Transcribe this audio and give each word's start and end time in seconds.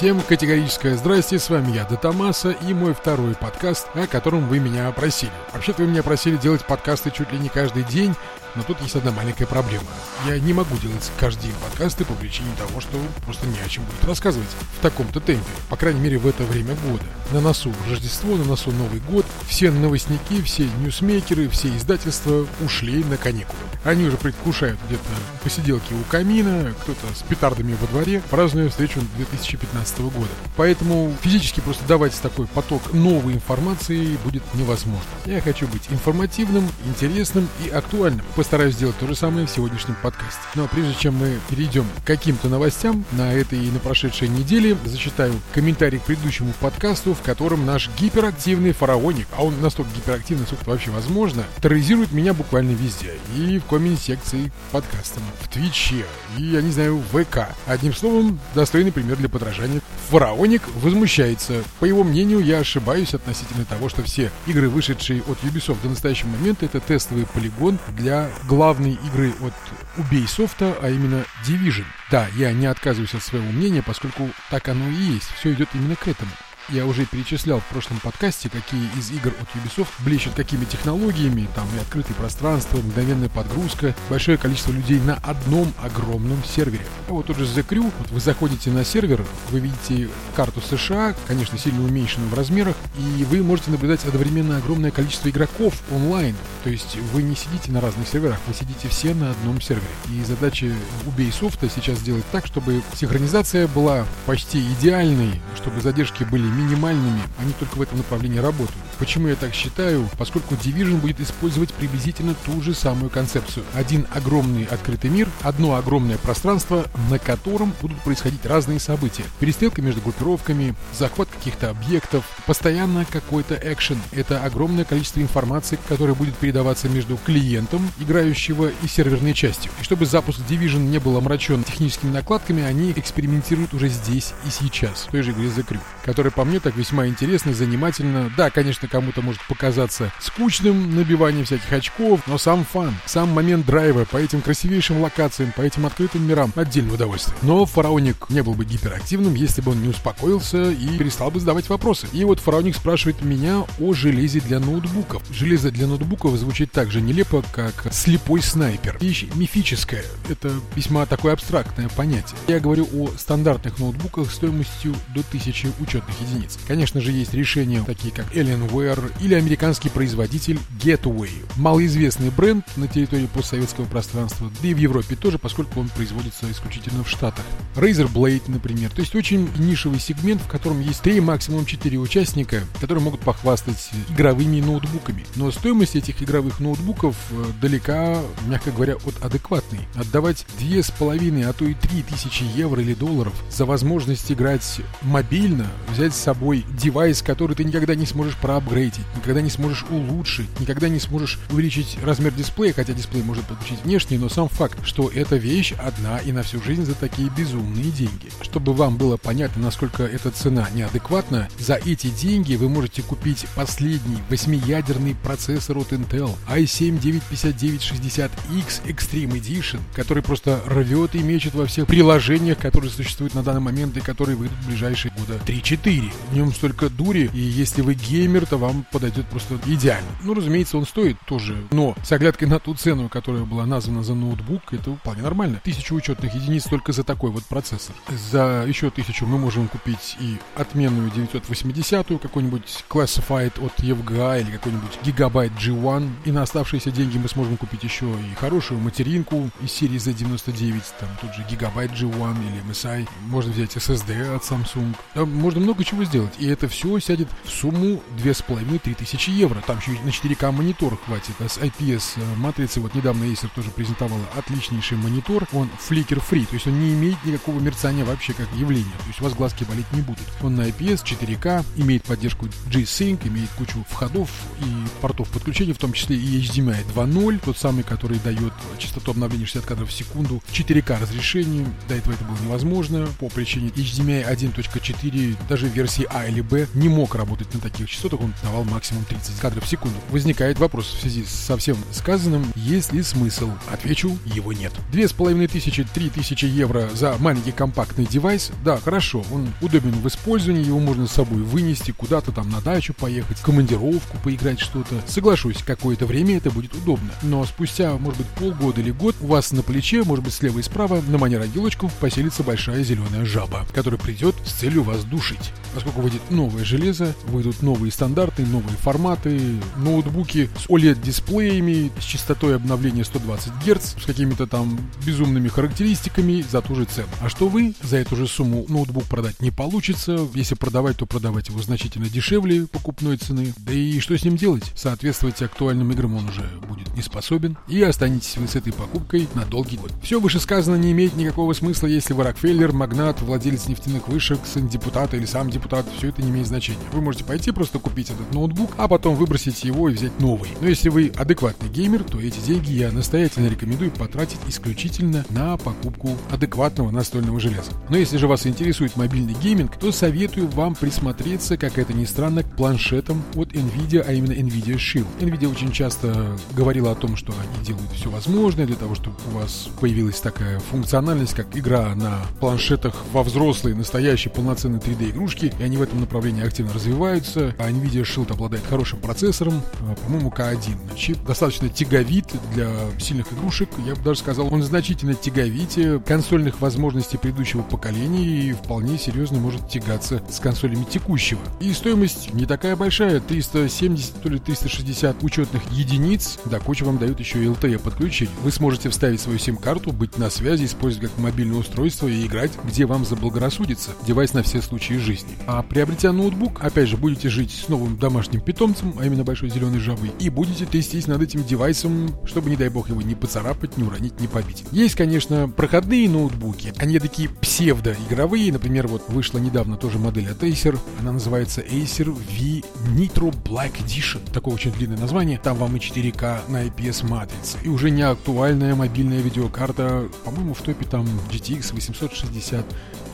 Всем 0.00 0.22
категорическое 0.22 0.96
здрасте, 0.96 1.38
с 1.38 1.50
вами 1.50 1.72
я, 1.72 1.84
Датамаса, 1.84 2.52
и 2.52 2.72
мой 2.72 2.94
второй 2.94 3.34
подкаст, 3.34 3.86
о 3.92 4.06
котором 4.06 4.48
вы 4.48 4.58
меня 4.58 4.90
просили. 4.92 5.30
Вообще-то 5.52 5.82
вы 5.82 5.88
меня 5.88 6.02
просили 6.02 6.38
делать 6.38 6.64
подкасты 6.64 7.10
чуть 7.10 7.30
ли 7.30 7.38
не 7.38 7.50
каждый 7.50 7.82
день, 7.82 8.14
но 8.54 8.62
тут 8.62 8.80
есть 8.80 8.96
одна 8.96 9.12
маленькая 9.12 9.46
проблема. 9.46 9.84
Я 10.26 10.38
не 10.38 10.52
могу 10.52 10.76
делать 10.78 11.10
каждый 11.18 11.44
день 11.44 11.54
подкасты 11.62 12.04
по 12.04 12.14
причине 12.14 12.48
того, 12.58 12.80
что 12.80 12.98
просто 13.24 13.46
не 13.46 13.58
о 13.58 13.68
чем 13.68 13.84
будет 13.84 14.04
рассказывать 14.04 14.48
в 14.78 14.82
таком-то 14.82 15.20
темпе. 15.20 15.44
По 15.68 15.76
крайней 15.76 16.00
мере, 16.00 16.18
в 16.18 16.26
это 16.26 16.44
время 16.44 16.74
года. 16.86 17.04
На 17.32 17.40
носу 17.40 17.72
Рождество, 17.88 18.36
на 18.36 18.44
носу 18.44 18.72
Новый 18.72 19.00
год. 19.00 19.24
Все 19.46 19.70
новостники, 19.70 20.42
все 20.42 20.68
ньюсмейкеры, 20.80 21.48
все 21.48 21.68
издательства 21.76 22.46
ушли 22.60 23.04
на 23.04 23.16
каникулы. 23.16 23.58
Они 23.84 24.04
уже 24.04 24.16
предвкушают 24.16 24.78
где-то 24.86 25.04
посиделки 25.42 25.94
у 25.94 26.10
камина, 26.10 26.74
кто-то 26.82 27.06
с 27.14 27.22
петардами 27.22 27.76
во 27.80 27.86
дворе, 27.86 28.22
празднуя 28.30 28.68
встречу 28.68 29.00
2015 29.16 30.00
года. 30.00 30.28
Поэтому 30.56 31.14
физически 31.22 31.60
просто 31.60 31.84
давать 31.86 32.20
такой 32.20 32.46
поток 32.46 32.92
новой 32.92 33.34
информации 33.34 34.18
будет 34.24 34.42
невозможно. 34.54 35.08
Я 35.24 35.40
хочу 35.40 35.66
быть 35.68 35.82
информативным, 35.90 36.68
интересным 36.84 37.48
и 37.64 37.70
актуальным 37.70 38.24
постараюсь 38.40 38.72
сделать 38.74 38.96
то 38.96 39.06
же 39.06 39.14
самое 39.14 39.46
в 39.46 39.50
сегодняшнем 39.50 39.94
подкасте. 40.02 40.40
Но 40.54 40.66
прежде 40.66 40.94
чем 40.94 41.14
мы 41.14 41.38
перейдем 41.50 41.84
к 41.84 42.06
каким-то 42.06 42.48
новостям, 42.48 43.04
на 43.12 43.34
этой 43.34 43.62
и 43.62 43.70
на 43.70 43.80
прошедшей 43.80 44.28
неделе 44.28 44.78
зачитаю 44.86 45.34
комментарий 45.52 45.98
к 45.98 46.04
предыдущему 46.04 46.54
подкасту, 46.58 47.12
в 47.12 47.20
котором 47.20 47.66
наш 47.66 47.90
гиперактивный 47.98 48.72
фараоник, 48.72 49.26
а 49.36 49.44
он 49.44 49.60
настолько 49.60 49.90
гиперактивный, 49.94 50.46
сколько 50.46 50.70
вообще 50.70 50.90
возможно, 50.90 51.44
терроризирует 51.60 52.12
меня 52.12 52.32
буквально 52.32 52.70
везде. 52.70 53.18
И 53.36 53.58
в 53.58 53.66
коммент-секции 53.66 54.50
подкаста, 54.72 55.20
в 55.42 55.48
Твиче, 55.48 56.06
и, 56.38 56.42
я 56.44 56.62
не 56.62 56.70
знаю, 56.70 56.96
в 56.96 57.22
ВК. 57.22 57.40
Одним 57.66 57.92
словом, 57.92 58.40
достойный 58.54 58.90
пример 58.90 59.18
для 59.18 59.28
подражания. 59.28 59.82
Фараоник 60.08 60.62
возмущается. 60.76 61.62
По 61.78 61.84
его 61.84 62.04
мнению, 62.04 62.40
я 62.40 62.60
ошибаюсь 62.60 63.12
относительно 63.12 63.66
того, 63.66 63.90
что 63.90 64.02
все 64.02 64.30
игры, 64.46 64.70
вышедшие 64.70 65.22
от 65.28 65.36
Ubisoft 65.42 65.82
до 65.82 65.90
настоящего 65.90 66.28
момента, 66.28 66.64
это 66.64 66.80
тестовый 66.80 67.26
полигон 67.26 67.78
для 67.98 68.29
главной 68.46 68.92
игры 68.92 69.32
от 69.40 69.54
Ubisoft, 69.96 70.78
а 70.82 70.88
именно 70.88 71.24
Division. 71.46 71.84
Да, 72.10 72.26
я 72.36 72.52
не 72.52 72.66
отказываюсь 72.66 73.14
от 73.14 73.22
своего 73.22 73.50
мнения, 73.50 73.82
поскольку 73.82 74.28
так 74.50 74.68
оно 74.68 74.88
и 74.88 74.94
есть. 74.94 75.30
Все 75.38 75.52
идет 75.52 75.68
именно 75.74 75.96
к 75.96 76.08
этому. 76.08 76.30
Я 76.68 76.86
уже 76.86 77.04
перечислял 77.04 77.60
в 77.60 77.64
прошлом 77.64 77.98
подкасте, 77.98 78.48
какие 78.48 78.84
из 78.96 79.10
игр 79.10 79.32
от 79.40 79.48
Ubisoft 79.56 79.88
блещут 80.00 80.34
какими 80.34 80.64
технологиями, 80.64 81.48
там 81.54 81.66
и 81.74 81.80
открытое 81.80 82.14
пространство, 82.14 82.76
мгновенная 82.76 83.28
подгрузка, 83.28 83.94
большое 84.08 84.38
количество 84.38 84.70
людей 84.70 85.00
на 85.00 85.14
одном 85.14 85.72
огромном 85.82 86.42
сервере. 86.44 86.84
А 87.08 87.12
вот 87.12 87.26
тот 87.26 87.38
же 87.38 87.44
The 87.44 87.66
Crew, 87.66 87.92
вот 87.98 88.10
вы 88.10 88.20
заходите 88.20 88.70
на 88.70 88.84
сервер, 88.84 89.24
вы 89.50 89.60
видите 89.60 90.08
карту 90.36 90.60
США, 90.60 91.14
конечно, 91.26 91.58
сильно 91.58 91.82
уменьшенную 91.84 92.30
в 92.30 92.34
размерах, 92.34 92.76
и 92.98 93.24
вы 93.24 93.42
можете 93.42 93.72
наблюдать 93.72 94.04
одновременно 94.04 94.58
огромное 94.58 94.90
количество 94.90 95.28
игроков 95.28 95.74
онлайн. 95.90 96.36
То 96.62 96.70
есть 96.70 96.96
вы 97.12 97.22
не 97.22 97.34
сидите 97.34 97.72
на 97.72 97.80
разных 97.80 98.06
серверах, 98.06 98.38
вы 98.46 98.54
сидите 98.54 98.88
все 98.88 99.14
на 99.14 99.30
одном 99.30 99.60
сервере. 99.60 99.86
И 100.08 100.22
задача 100.24 100.66
Ubisoft 101.06 101.68
сейчас 101.74 101.98
сделать 101.98 102.24
так, 102.30 102.46
чтобы 102.46 102.82
синхронизация 102.94 103.66
была 103.66 104.06
почти 104.26 104.60
идеальной, 104.74 105.40
чтобы 105.56 105.80
задержки 105.80 106.22
были 106.24 106.59
минимальными, 106.60 107.22
они 107.38 107.52
только 107.52 107.76
в 107.76 107.82
этом 107.82 107.98
направлении 107.98 108.38
работают. 108.38 108.89
Почему 109.00 109.28
я 109.28 109.34
так 109.34 109.54
считаю? 109.54 110.06
Поскольку 110.18 110.54
Division 110.56 110.98
будет 110.98 111.20
использовать 111.20 111.72
приблизительно 111.72 112.34
ту 112.44 112.60
же 112.60 112.74
самую 112.74 113.08
концепцию. 113.08 113.64
Один 113.72 114.06
огромный 114.14 114.64
открытый 114.64 115.08
мир, 115.08 115.26
одно 115.40 115.76
огромное 115.76 116.18
пространство, 116.18 116.84
на 117.08 117.18
котором 117.18 117.72
будут 117.80 117.98
происходить 118.02 118.44
разные 118.44 118.78
события. 118.78 119.24
Перестрелка 119.38 119.80
между 119.80 120.02
группировками, 120.02 120.74
захват 120.92 121.28
каких-то 121.30 121.70
объектов, 121.70 122.26
постоянно 122.44 123.06
какой-то 123.06 123.54
экшен. 123.54 123.98
Это 124.12 124.44
огромное 124.44 124.84
количество 124.84 125.20
информации, 125.20 125.78
которая 125.88 126.14
будет 126.14 126.36
передаваться 126.36 126.90
между 126.90 127.16
клиентом, 127.16 127.90
играющего 128.00 128.70
и 128.82 128.86
серверной 128.86 129.32
частью. 129.32 129.72
И 129.80 129.82
чтобы 129.82 130.04
запуск 130.04 130.40
Division 130.46 130.80
не 130.80 130.98
был 130.98 131.16
омрачен 131.16 131.64
техническими 131.64 132.10
накладками, 132.10 132.62
они 132.62 132.92
экспериментируют 132.92 133.72
уже 133.72 133.88
здесь 133.88 134.34
и 134.46 134.50
сейчас, 134.50 135.06
в 135.08 135.12
той 135.12 135.22
же 135.22 135.30
игре 135.30 135.46
The 135.46 135.66
Crew, 135.66 135.80
которая 136.04 136.30
по 136.30 136.44
мне 136.44 136.60
так 136.60 136.76
весьма 136.76 137.06
интересно, 137.06 137.54
занимательно. 137.54 138.30
Да, 138.36 138.50
конечно, 138.50 138.89
кому-то 138.90 139.22
может 139.22 139.40
показаться 139.46 140.12
скучным 140.20 140.94
набивание 140.94 141.44
всяких 141.44 141.72
очков, 141.72 142.20
но 142.26 142.38
сам 142.38 142.64
фан, 142.64 142.94
сам 143.06 143.30
момент 143.30 143.66
драйва 143.66 144.04
по 144.04 144.16
этим 144.16 144.42
красивейшим 144.42 145.00
локациям, 145.00 145.52
по 145.52 145.62
этим 145.62 145.86
открытым 145.86 146.26
мирам— 146.26 146.52
отдельное 146.56 146.94
удовольствие. 146.94 147.36
Но 147.42 147.64
фараоник 147.66 148.28
не 148.30 148.42
был 148.42 148.54
бы 148.54 148.64
гиперактивным, 148.64 149.34
если 149.34 149.60
бы 149.60 149.72
он 149.72 149.82
не 149.82 149.88
успокоился 149.88 150.70
и 150.70 150.98
перестал 150.98 151.30
бы 151.30 151.40
задавать 151.40 151.68
вопросы. 151.68 152.06
И 152.12 152.24
вот 152.24 152.40
фараоник 152.40 152.76
спрашивает 152.76 153.22
меня 153.22 153.64
о 153.78 153.92
железе 153.94 154.40
для 154.40 154.58
ноутбуков. 154.58 155.22
Железо 155.30 155.70
для 155.70 155.86
ноутбуков 155.86 156.36
звучит 156.36 156.72
так 156.72 156.90
же 156.90 157.00
нелепо, 157.00 157.44
как 157.52 157.92
слепой 157.92 158.42
снайпер. 158.42 158.98
Вещь 159.00 159.26
мифическая. 159.34 160.04
Это 160.28 160.52
весьма 160.74 161.06
такое 161.06 161.32
абстрактное 161.32 161.88
понятие. 161.88 162.36
Я 162.48 162.60
говорю 162.60 162.88
о 162.92 163.10
стандартных 163.16 163.78
ноутбуках 163.78 164.30
стоимостью 164.30 164.94
до 165.14 165.20
1000 165.20 165.68
учетных 165.80 166.20
единиц. 166.20 166.58
Конечно 166.66 167.00
же, 167.00 167.12
есть 167.12 167.34
решения, 167.34 167.82
такие 167.84 168.12
как 168.12 168.26
Alienware 168.34 168.79
или 169.20 169.34
американский 169.34 169.88
производитель 169.88 170.58
Getaway. 170.82 171.30
Малоизвестный 171.56 172.30
бренд 172.30 172.64
на 172.76 172.88
территории 172.88 173.26
постсоветского 173.26 173.84
пространства, 173.86 174.50
да 174.62 174.68
и 174.68 174.74
в 174.74 174.78
Европе 174.78 175.16
тоже, 175.16 175.38
поскольку 175.38 175.80
он 175.80 175.88
производится 175.88 176.50
исключительно 176.50 177.04
в 177.04 177.08
Штатах. 177.08 177.44
Razer 177.76 178.12
Blade, 178.12 178.42
например. 178.48 178.90
То 178.90 179.00
есть 179.00 179.14
очень 179.14 179.48
нишевый 179.58 180.00
сегмент, 180.00 180.42
в 180.42 180.48
котором 180.48 180.80
есть 180.80 181.02
3, 181.02 181.20
максимум 181.20 181.66
4 181.66 181.98
участника, 181.98 182.62
которые 182.80 183.04
могут 183.04 183.20
похвастать 183.20 183.90
игровыми 184.10 184.60
ноутбуками. 184.60 185.24
Но 185.36 185.50
стоимость 185.50 185.96
этих 185.96 186.22
игровых 186.22 186.60
ноутбуков 186.60 187.16
э, 187.30 187.44
далека, 187.60 188.20
мягко 188.46 188.70
говоря, 188.70 188.96
от 188.96 189.22
адекватной. 189.22 189.80
Отдавать 189.94 190.46
2,5, 190.58 191.44
а 191.44 191.52
то 191.52 191.64
и 191.64 191.74
3 191.74 192.02
тысячи 192.02 192.42
евро 192.42 192.82
или 192.82 192.94
долларов 192.94 193.34
за 193.50 193.64
возможность 193.64 194.30
играть 194.32 194.80
мобильно, 195.02 195.66
взять 195.92 196.14
с 196.14 196.20
собой 196.20 196.64
девайс, 196.80 197.22
который 197.22 197.56
ты 197.56 197.64
никогда 197.64 197.94
не 197.94 198.06
сможешь 198.06 198.36
проапгрейдить, 198.60 199.04
никогда 199.16 199.40
не 199.40 199.50
сможешь 199.50 199.84
улучшить, 199.90 200.48
никогда 200.60 200.88
не 200.88 201.00
сможешь 201.00 201.38
увеличить 201.50 201.98
размер 202.02 202.32
дисплея, 202.32 202.72
хотя 202.72 202.92
дисплей 202.92 203.22
может 203.22 203.44
подключить 203.46 203.84
внешний, 203.84 204.18
но 204.18 204.28
сам 204.28 204.48
факт, 204.48 204.78
что 204.84 205.08
эта 205.08 205.36
вещь 205.36 205.72
одна 205.78 206.18
и 206.18 206.32
на 206.32 206.42
всю 206.42 206.60
жизнь 206.62 206.84
за 206.84 206.94
такие 206.94 207.30
безумные 207.30 207.90
деньги. 207.90 208.28
Чтобы 208.42 208.72
вам 208.72 208.96
было 208.96 209.16
понятно, 209.16 209.62
насколько 209.62 210.04
эта 210.04 210.30
цена 210.30 210.68
неадекватна, 210.74 211.48
за 211.58 211.74
эти 211.74 212.08
деньги 212.08 212.56
вы 212.56 212.68
можете 212.68 213.02
купить 213.02 213.46
последний 213.54 214.18
восьмиядерный 214.28 215.14
процессор 215.14 215.78
от 215.78 215.92
Intel 215.92 216.34
i7-95960X 216.48 218.86
Extreme 218.86 219.40
Edition, 219.40 219.80
который 219.94 220.22
просто 220.22 220.60
рвет 220.66 221.14
и 221.14 221.20
мечет 221.20 221.54
во 221.54 221.66
всех 221.66 221.86
приложениях, 221.86 222.58
которые 222.58 222.90
существуют 222.90 223.34
на 223.34 223.42
данный 223.42 223.60
момент 223.60 223.96
и 223.96 224.00
которые 224.00 224.36
выйдут 224.36 224.58
в 224.58 224.68
ближайшие 224.68 225.12
года 225.16 225.40
3-4. 225.46 226.12
В 226.30 226.34
нем 226.34 226.52
столько 226.52 226.90
дури, 226.90 227.30
и 227.32 227.38
если 227.38 227.82
вы 227.82 227.94
геймер, 227.94 228.46
это 228.50 228.56
вам 228.56 228.84
подойдет 228.90 229.26
просто 229.26 229.60
идеально. 229.64 230.08
Ну, 230.24 230.34
разумеется, 230.34 230.76
он 230.76 230.84
стоит 230.84 231.16
тоже, 231.24 231.56
но 231.70 231.94
с 232.02 232.10
оглядкой 232.10 232.48
на 232.48 232.58
ту 232.58 232.74
цену, 232.74 233.08
которая 233.08 233.44
была 233.44 233.64
названа 233.64 234.02
за 234.02 234.14
ноутбук, 234.14 234.72
это 234.72 234.92
вполне 234.96 235.22
нормально. 235.22 235.60
Тысячу 235.62 235.94
учетных 235.94 236.34
единиц 236.34 236.64
только 236.64 236.92
за 236.92 237.04
такой 237.04 237.30
вот 237.30 237.44
процессор. 237.44 237.94
За 238.32 238.64
еще 238.66 238.90
тысячу 238.90 239.24
мы 239.24 239.38
можем 239.38 239.68
купить 239.68 240.16
и 240.18 240.36
отменную 240.56 241.12
980-ю, 241.12 242.18
какой-нибудь 242.18 242.84
Classified 242.88 243.64
от 243.64 243.78
EVGA 243.78 244.40
или 244.40 244.50
какой-нибудь 244.50 244.98
Gigabyte 245.04 245.56
G1. 245.56 246.10
И 246.24 246.32
на 246.32 246.42
оставшиеся 246.42 246.90
деньги 246.90 247.18
мы 247.18 247.28
сможем 247.28 247.56
купить 247.56 247.84
еще 247.84 248.06
и 248.06 248.34
хорошую 248.34 248.80
материнку 248.80 249.48
из 249.62 249.70
серии 249.70 249.96
Z99, 249.96 250.82
там 250.98 251.08
тот 251.20 251.32
же 251.36 251.46
Gigabyte 251.48 251.94
G1 251.94 252.36
или 252.48 252.68
MSI. 252.68 253.08
Можно 253.26 253.52
взять 253.52 253.76
SSD 253.76 254.34
от 254.34 254.42
Samsung. 254.42 254.96
Там 255.14 255.32
можно 255.32 255.60
много 255.60 255.84
чего 255.84 256.02
сделать. 256.02 256.32
И 256.40 256.48
это 256.48 256.66
все 256.66 256.98
сядет 256.98 257.28
в 257.44 257.50
сумму 257.50 258.02
2,5 258.18 258.39
2500 258.48 259.20
евро. 259.28 259.62
Там 259.66 259.78
еще 259.78 259.92
на 260.02 260.08
4К 260.08 260.50
монитор 260.52 260.98
хватит. 261.04 261.34
А 261.38 261.48
с 261.48 261.58
IPS 261.58 262.02
э, 262.16 262.36
матрицы, 262.36 262.80
вот 262.80 262.94
недавно 262.94 263.24
Acer 263.24 263.48
тоже 263.54 263.70
презентовала 263.70 264.24
отличнейший 264.36 264.98
монитор. 264.98 265.46
Он 265.52 265.68
фликер 265.78 266.18
free 266.18 266.46
то 266.46 266.54
есть 266.54 266.66
он 266.66 266.80
не 266.80 266.94
имеет 266.94 267.22
никакого 267.24 267.60
мерцания 267.60 268.04
вообще 268.04 268.32
как 268.32 268.48
явления. 268.56 268.90
То 268.98 269.06
есть 269.06 269.20
у 269.20 269.24
вас 269.24 269.34
глазки 269.34 269.64
болеть 269.64 269.90
не 269.92 270.02
будут. 270.02 270.26
Он 270.42 270.56
на 270.56 270.62
IPS 270.62 271.04
4К, 271.04 271.64
имеет 271.76 272.02
поддержку 272.04 272.46
G-Sync, 272.66 273.28
имеет 273.28 273.48
кучу 273.50 273.84
входов 273.88 274.30
и 274.60 275.00
портов 275.00 275.28
подключения, 275.30 275.74
в 275.74 275.78
том 275.78 275.92
числе 275.92 276.16
и 276.16 276.40
HDMI 276.42 276.92
2.0, 276.94 277.40
тот 277.44 277.56
самый, 277.56 277.84
который 277.84 278.18
дает 278.18 278.52
частоту 278.78 279.12
обновления 279.12 279.46
60 279.46 279.64
кадров 279.64 279.88
в 279.88 279.92
секунду 279.92 280.42
4К 280.52 281.00
разрешении. 281.00 281.66
До 281.88 281.94
этого 281.94 282.14
это 282.14 282.24
было 282.24 282.36
невозможно 282.42 283.08
по 283.18 283.28
причине 283.28 283.68
HDMI 283.68 284.28
1.4, 284.28 285.36
даже 285.48 285.68
версии 285.68 286.06
A 286.10 286.26
или 286.26 286.40
B 286.40 286.66
не 286.74 286.88
мог 286.88 287.14
работать 287.14 287.52
на 287.54 287.60
таких 287.60 287.88
частотах, 287.88 288.20
он 288.20 288.29
он 288.30 288.34
давал 288.42 288.64
максимум 288.64 289.04
30 289.04 289.38
кадров 289.40 289.64
в 289.64 289.68
секунду. 289.68 289.96
Возникает 290.10 290.58
вопрос 290.58 290.86
в 290.86 291.00
связи 291.00 291.24
со 291.24 291.56
всем 291.56 291.76
сказанным, 291.92 292.46
есть 292.54 292.92
ли 292.92 293.02
смысл? 293.02 293.50
Отвечу, 293.70 294.16
его 294.24 294.52
нет. 294.52 294.72
Две 294.92 295.08
с 295.08 295.12
половиной 295.12 295.48
тысячи, 295.48 295.84
три 295.84 296.10
тысячи 296.10 296.44
евро 296.44 296.88
за 296.94 297.16
маленький 297.18 297.52
компактный 297.52 298.06
девайс, 298.06 298.52
да, 298.64 298.78
хорошо, 298.78 299.24
он 299.32 299.52
удобен 299.60 299.92
в 299.92 300.06
использовании, 300.06 300.64
его 300.64 300.78
можно 300.78 301.06
с 301.06 301.12
собой 301.12 301.42
вынести, 301.42 301.92
куда-то 301.92 302.32
там 302.32 302.50
на 302.50 302.60
дачу 302.60 302.94
поехать, 302.94 303.38
в 303.38 303.42
командировку 303.42 304.16
поиграть 304.22 304.60
что-то. 304.60 304.94
Соглашусь, 305.06 305.62
какое-то 305.64 306.06
время 306.06 306.36
это 306.36 306.50
будет 306.50 306.74
удобно. 306.74 307.10
Но 307.22 307.44
спустя, 307.44 307.96
может 307.96 308.18
быть, 308.18 308.28
полгода 308.28 308.80
или 308.80 308.90
год 308.90 309.16
у 309.20 309.28
вас 309.28 309.52
на 309.52 309.62
плече, 309.62 310.04
может 310.04 310.24
быть, 310.24 310.34
слева 310.34 310.58
и 310.58 310.62
справа, 310.62 311.02
на 311.08 311.18
манер 311.18 311.42
ангелочку 311.42 311.90
поселится 312.00 312.42
большая 312.42 312.82
зеленая 312.84 313.24
жаба, 313.24 313.66
которая 313.74 314.00
придет 314.00 314.34
с 314.44 314.52
целью 314.52 314.82
вас 314.82 315.04
душить. 315.04 315.52
Поскольку 315.74 316.00
выйдет 316.00 316.22
новое 316.30 316.64
железо, 316.64 317.14
выйдут 317.26 317.62
новые 317.62 317.92
стандарты, 317.92 318.19
новые 318.20 318.76
форматы, 318.76 319.40
ноутбуки 319.76 320.50
с 320.58 320.68
OLED-дисплеями, 320.68 321.90
с 321.98 322.04
частотой 322.04 322.56
обновления 322.56 323.04
120 323.04 323.52
Гц, 323.64 323.94
с 324.00 324.04
какими-то 324.04 324.46
там 324.46 324.78
безумными 325.04 325.48
характеристиками 325.48 326.44
за 326.48 326.60
ту 326.60 326.74
же 326.74 326.84
цену. 326.84 327.08
А 327.20 327.28
что 327.28 327.48
вы 327.48 327.74
за 327.82 327.96
эту 327.96 328.16
же 328.16 328.26
сумму 328.28 328.66
ноутбук 328.68 329.04
продать 329.04 329.40
не 329.40 329.50
получится, 329.50 330.28
если 330.34 330.54
продавать, 330.54 330.98
то 330.98 331.06
продавать 331.06 331.48
его 331.48 331.60
значительно 331.62 332.08
дешевле 332.08 332.66
покупной 332.66 333.16
цены. 333.16 333.54
Да 333.56 333.72
и 333.72 333.98
что 334.00 334.16
с 334.16 334.24
ним 334.24 334.36
делать? 334.36 334.64
Соответствовать 334.74 335.40
актуальным 335.40 335.90
играм 335.92 336.14
он 336.14 336.28
уже 336.28 336.48
будет 336.68 336.94
не 336.94 337.02
способен, 337.02 337.56
и 337.68 337.82
останетесь 337.82 338.36
вы 338.36 338.46
с 338.46 338.56
этой 338.56 338.72
покупкой 338.72 339.28
на 339.34 339.44
долгий 339.46 339.78
год. 339.78 339.92
Все 340.02 340.20
вышесказанное 340.20 340.78
не 340.78 340.92
имеет 340.92 341.16
никакого 341.16 341.52
смысла, 341.54 341.86
если 341.86 342.12
вы 342.12 342.24
Рокфеллер, 342.24 342.72
магнат, 342.72 343.22
владелец 343.22 343.66
нефтяных 343.66 344.08
вышек, 344.08 344.40
сын 344.44 344.68
депутата 344.68 345.16
или 345.16 345.24
сам 345.24 345.50
депутат, 345.50 345.86
все 345.96 346.08
это 346.08 346.22
не 346.22 346.30
имеет 346.30 346.46
значения. 346.46 346.78
Вы 346.92 347.00
можете 347.00 347.24
пойти 347.24 347.50
просто 347.50 347.78
купить 347.78 348.09
этот 348.10 348.32
ноутбук, 348.34 348.72
а 348.76 348.88
потом 348.88 349.14
выбросить 349.14 349.64
его 349.64 349.88
и 349.88 349.94
взять 349.94 350.18
новый. 350.20 350.50
Но 350.60 350.68
если 350.68 350.88
вы 350.88 351.12
адекватный 351.16 351.68
геймер, 351.68 352.04
то 352.04 352.20
эти 352.20 352.40
деньги 352.40 352.72
я 352.72 352.92
настоятельно 352.92 353.48
рекомендую 353.48 353.90
потратить 353.90 354.38
исключительно 354.48 355.24
на 355.30 355.56
покупку 355.56 356.16
адекватного 356.30 356.90
настольного 356.90 357.40
железа. 357.40 357.72
Но 357.88 357.96
если 357.96 358.16
же 358.16 358.26
вас 358.26 358.46
интересует 358.46 358.96
мобильный 358.96 359.34
гейминг, 359.34 359.76
то 359.76 359.92
советую 359.92 360.48
вам 360.48 360.74
присмотреться, 360.74 361.56
как 361.56 361.78
это 361.78 361.92
ни 361.92 362.04
странно, 362.04 362.42
к 362.42 362.56
планшетам 362.56 363.22
от 363.34 363.52
Nvidia, 363.52 364.04
а 364.06 364.12
именно 364.12 364.32
Nvidia 364.32 364.76
Shield. 364.76 365.06
Nvidia 365.20 365.50
очень 365.50 365.72
часто 365.72 366.36
говорила 366.52 366.92
о 366.92 366.94
том, 366.94 367.16
что 367.16 367.32
они 367.32 367.64
делают 367.64 367.90
все 367.92 368.10
возможное 368.10 368.66
для 368.66 368.76
того, 368.76 368.94
чтобы 368.94 369.16
у 369.32 369.38
вас 369.38 369.68
появилась 369.80 370.20
такая 370.20 370.58
функциональность, 370.58 371.34
как 371.34 371.56
игра 371.56 371.94
на 371.94 372.20
планшетах 372.40 372.94
во 373.12 373.22
взрослые, 373.22 373.74
настоящие, 373.74 374.32
полноценные 374.32 374.80
3D-игрушки, 374.80 375.52
и 375.58 375.62
они 375.62 375.76
в 375.76 375.82
этом 375.82 376.00
направлении 376.00 376.44
активно 376.44 376.72
развиваются. 376.72 377.54
А 377.58 377.70
Nvidia 377.70 377.99
Shield 378.02 378.32
обладает 378.32 378.64
хорошим 378.66 379.00
процессором, 379.00 379.62
а, 379.80 379.94
по-моему, 379.94 380.30
K1 380.30 380.96
чип, 380.96 381.18
достаточно 381.24 381.68
тяговит 381.68 382.26
для 382.54 382.70
сильных 382.98 383.32
игрушек, 383.32 383.68
я 383.86 383.94
бы 383.94 384.02
даже 384.02 384.20
сказал, 384.20 384.52
он 384.52 384.62
значительно 384.62 385.14
тяговитей 385.14 386.00
консольных 386.00 386.60
возможностей 386.60 387.18
предыдущего 387.18 387.62
поколения 387.62 388.24
и 388.24 388.52
вполне 388.52 388.98
серьезно 388.98 389.38
может 389.38 389.68
тягаться 389.68 390.22
с 390.30 390.40
консолями 390.40 390.84
текущего. 390.84 391.40
И 391.60 391.72
стоимость 391.72 392.32
не 392.34 392.46
такая 392.46 392.76
большая, 392.76 393.20
370, 393.20 394.22
то 394.22 394.28
ли 394.28 394.38
360 394.38 395.22
учетных 395.22 395.62
единиц, 395.72 396.38
да, 396.44 396.58
До 396.70 396.74
кучи 396.74 396.84
вам 396.84 396.98
дают 396.98 397.18
еще 397.18 397.42
и 397.42 397.46
LTE 397.46 397.78
подключение. 397.78 398.34
Вы 398.42 398.52
сможете 398.52 398.90
вставить 398.90 399.20
свою 399.20 399.38
сим-карту, 399.38 399.92
быть 399.92 400.18
на 400.18 400.30
связи, 400.30 400.66
использовать 400.66 401.10
как 401.10 401.18
мобильное 401.18 401.58
устройство 401.58 402.06
и 402.06 402.26
играть, 402.26 402.52
где 402.64 402.86
вам 402.86 403.04
заблагорассудится. 403.04 403.90
Девайс 404.06 404.34
на 404.34 404.42
все 404.42 404.62
случаи 404.62 404.94
жизни. 404.94 405.30
А 405.46 405.62
приобретя 405.62 406.12
ноутбук, 406.12 406.62
опять 406.62 406.88
же, 406.88 406.96
будете 406.96 407.28
жить 407.28 407.50
с 407.50 407.68
новым 407.68 407.89
домашним 407.96 408.40
питомцем, 408.40 408.94
а 408.98 409.06
именно 409.06 409.24
большой 409.24 409.50
зеленой 409.50 409.80
жабой, 409.80 410.12
и 410.18 410.28
будете 410.28 410.66
трястись 410.66 411.06
над 411.06 411.22
этим 411.22 411.44
девайсом, 411.44 412.14
чтобы, 412.24 412.50
не 412.50 412.56
дай 412.56 412.68
бог, 412.68 412.88
его 412.88 413.02
не 413.02 413.14
поцарапать, 413.14 413.76
не 413.76 413.84
уронить, 413.84 414.20
не 414.20 414.28
побить. 414.28 414.64
Есть, 414.72 414.94
конечно, 414.94 415.48
проходные 415.48 416.08
ноутбуки. 416.08 416.72
Они 416.78 416.98
такие 416.98 417.28
псевдо-игровые. 417.28 418.52
Например, 418.52 418.86
вот 418.86 419.08
вышла 419.08 419.38
недавно 419.38 419.76
тоже 419.76 419.98
модель 419.98 420.30
от 420.30 420.42
Acer. 420.42 420.78
Она 421.00 421.12
называется 421.12 421.60
Acer 421.60 422.10
V 422.10 422.62
Nitro 422.94 423.34
Black 423.44 423.72
Edition. 423.84 424.20
Такое 424.32 424.54
очень 424.54 424.72
длинное 424.72 424.98
название. 424.98 425.40
Там 425.42 425.56
вам 425.56 425.76
и 425.76 425.78
4К 425.78 426.50
на 426.50 426.66
IPS 426.66 427.06
матрице. 427.06 427.58
И 427.62 427.68
уже 427.68 427.90
не 427.90 428.02
актуальная 428.02 428.74
мобильная 428.74 429.20
видеокарта. 429.20 430.08
По-моему, 430.24 430.54
в 430.54 430.62
топе 430.62 430.84
там 430.84 431.06
GTX 431.30 431.74
860 431.74 432.64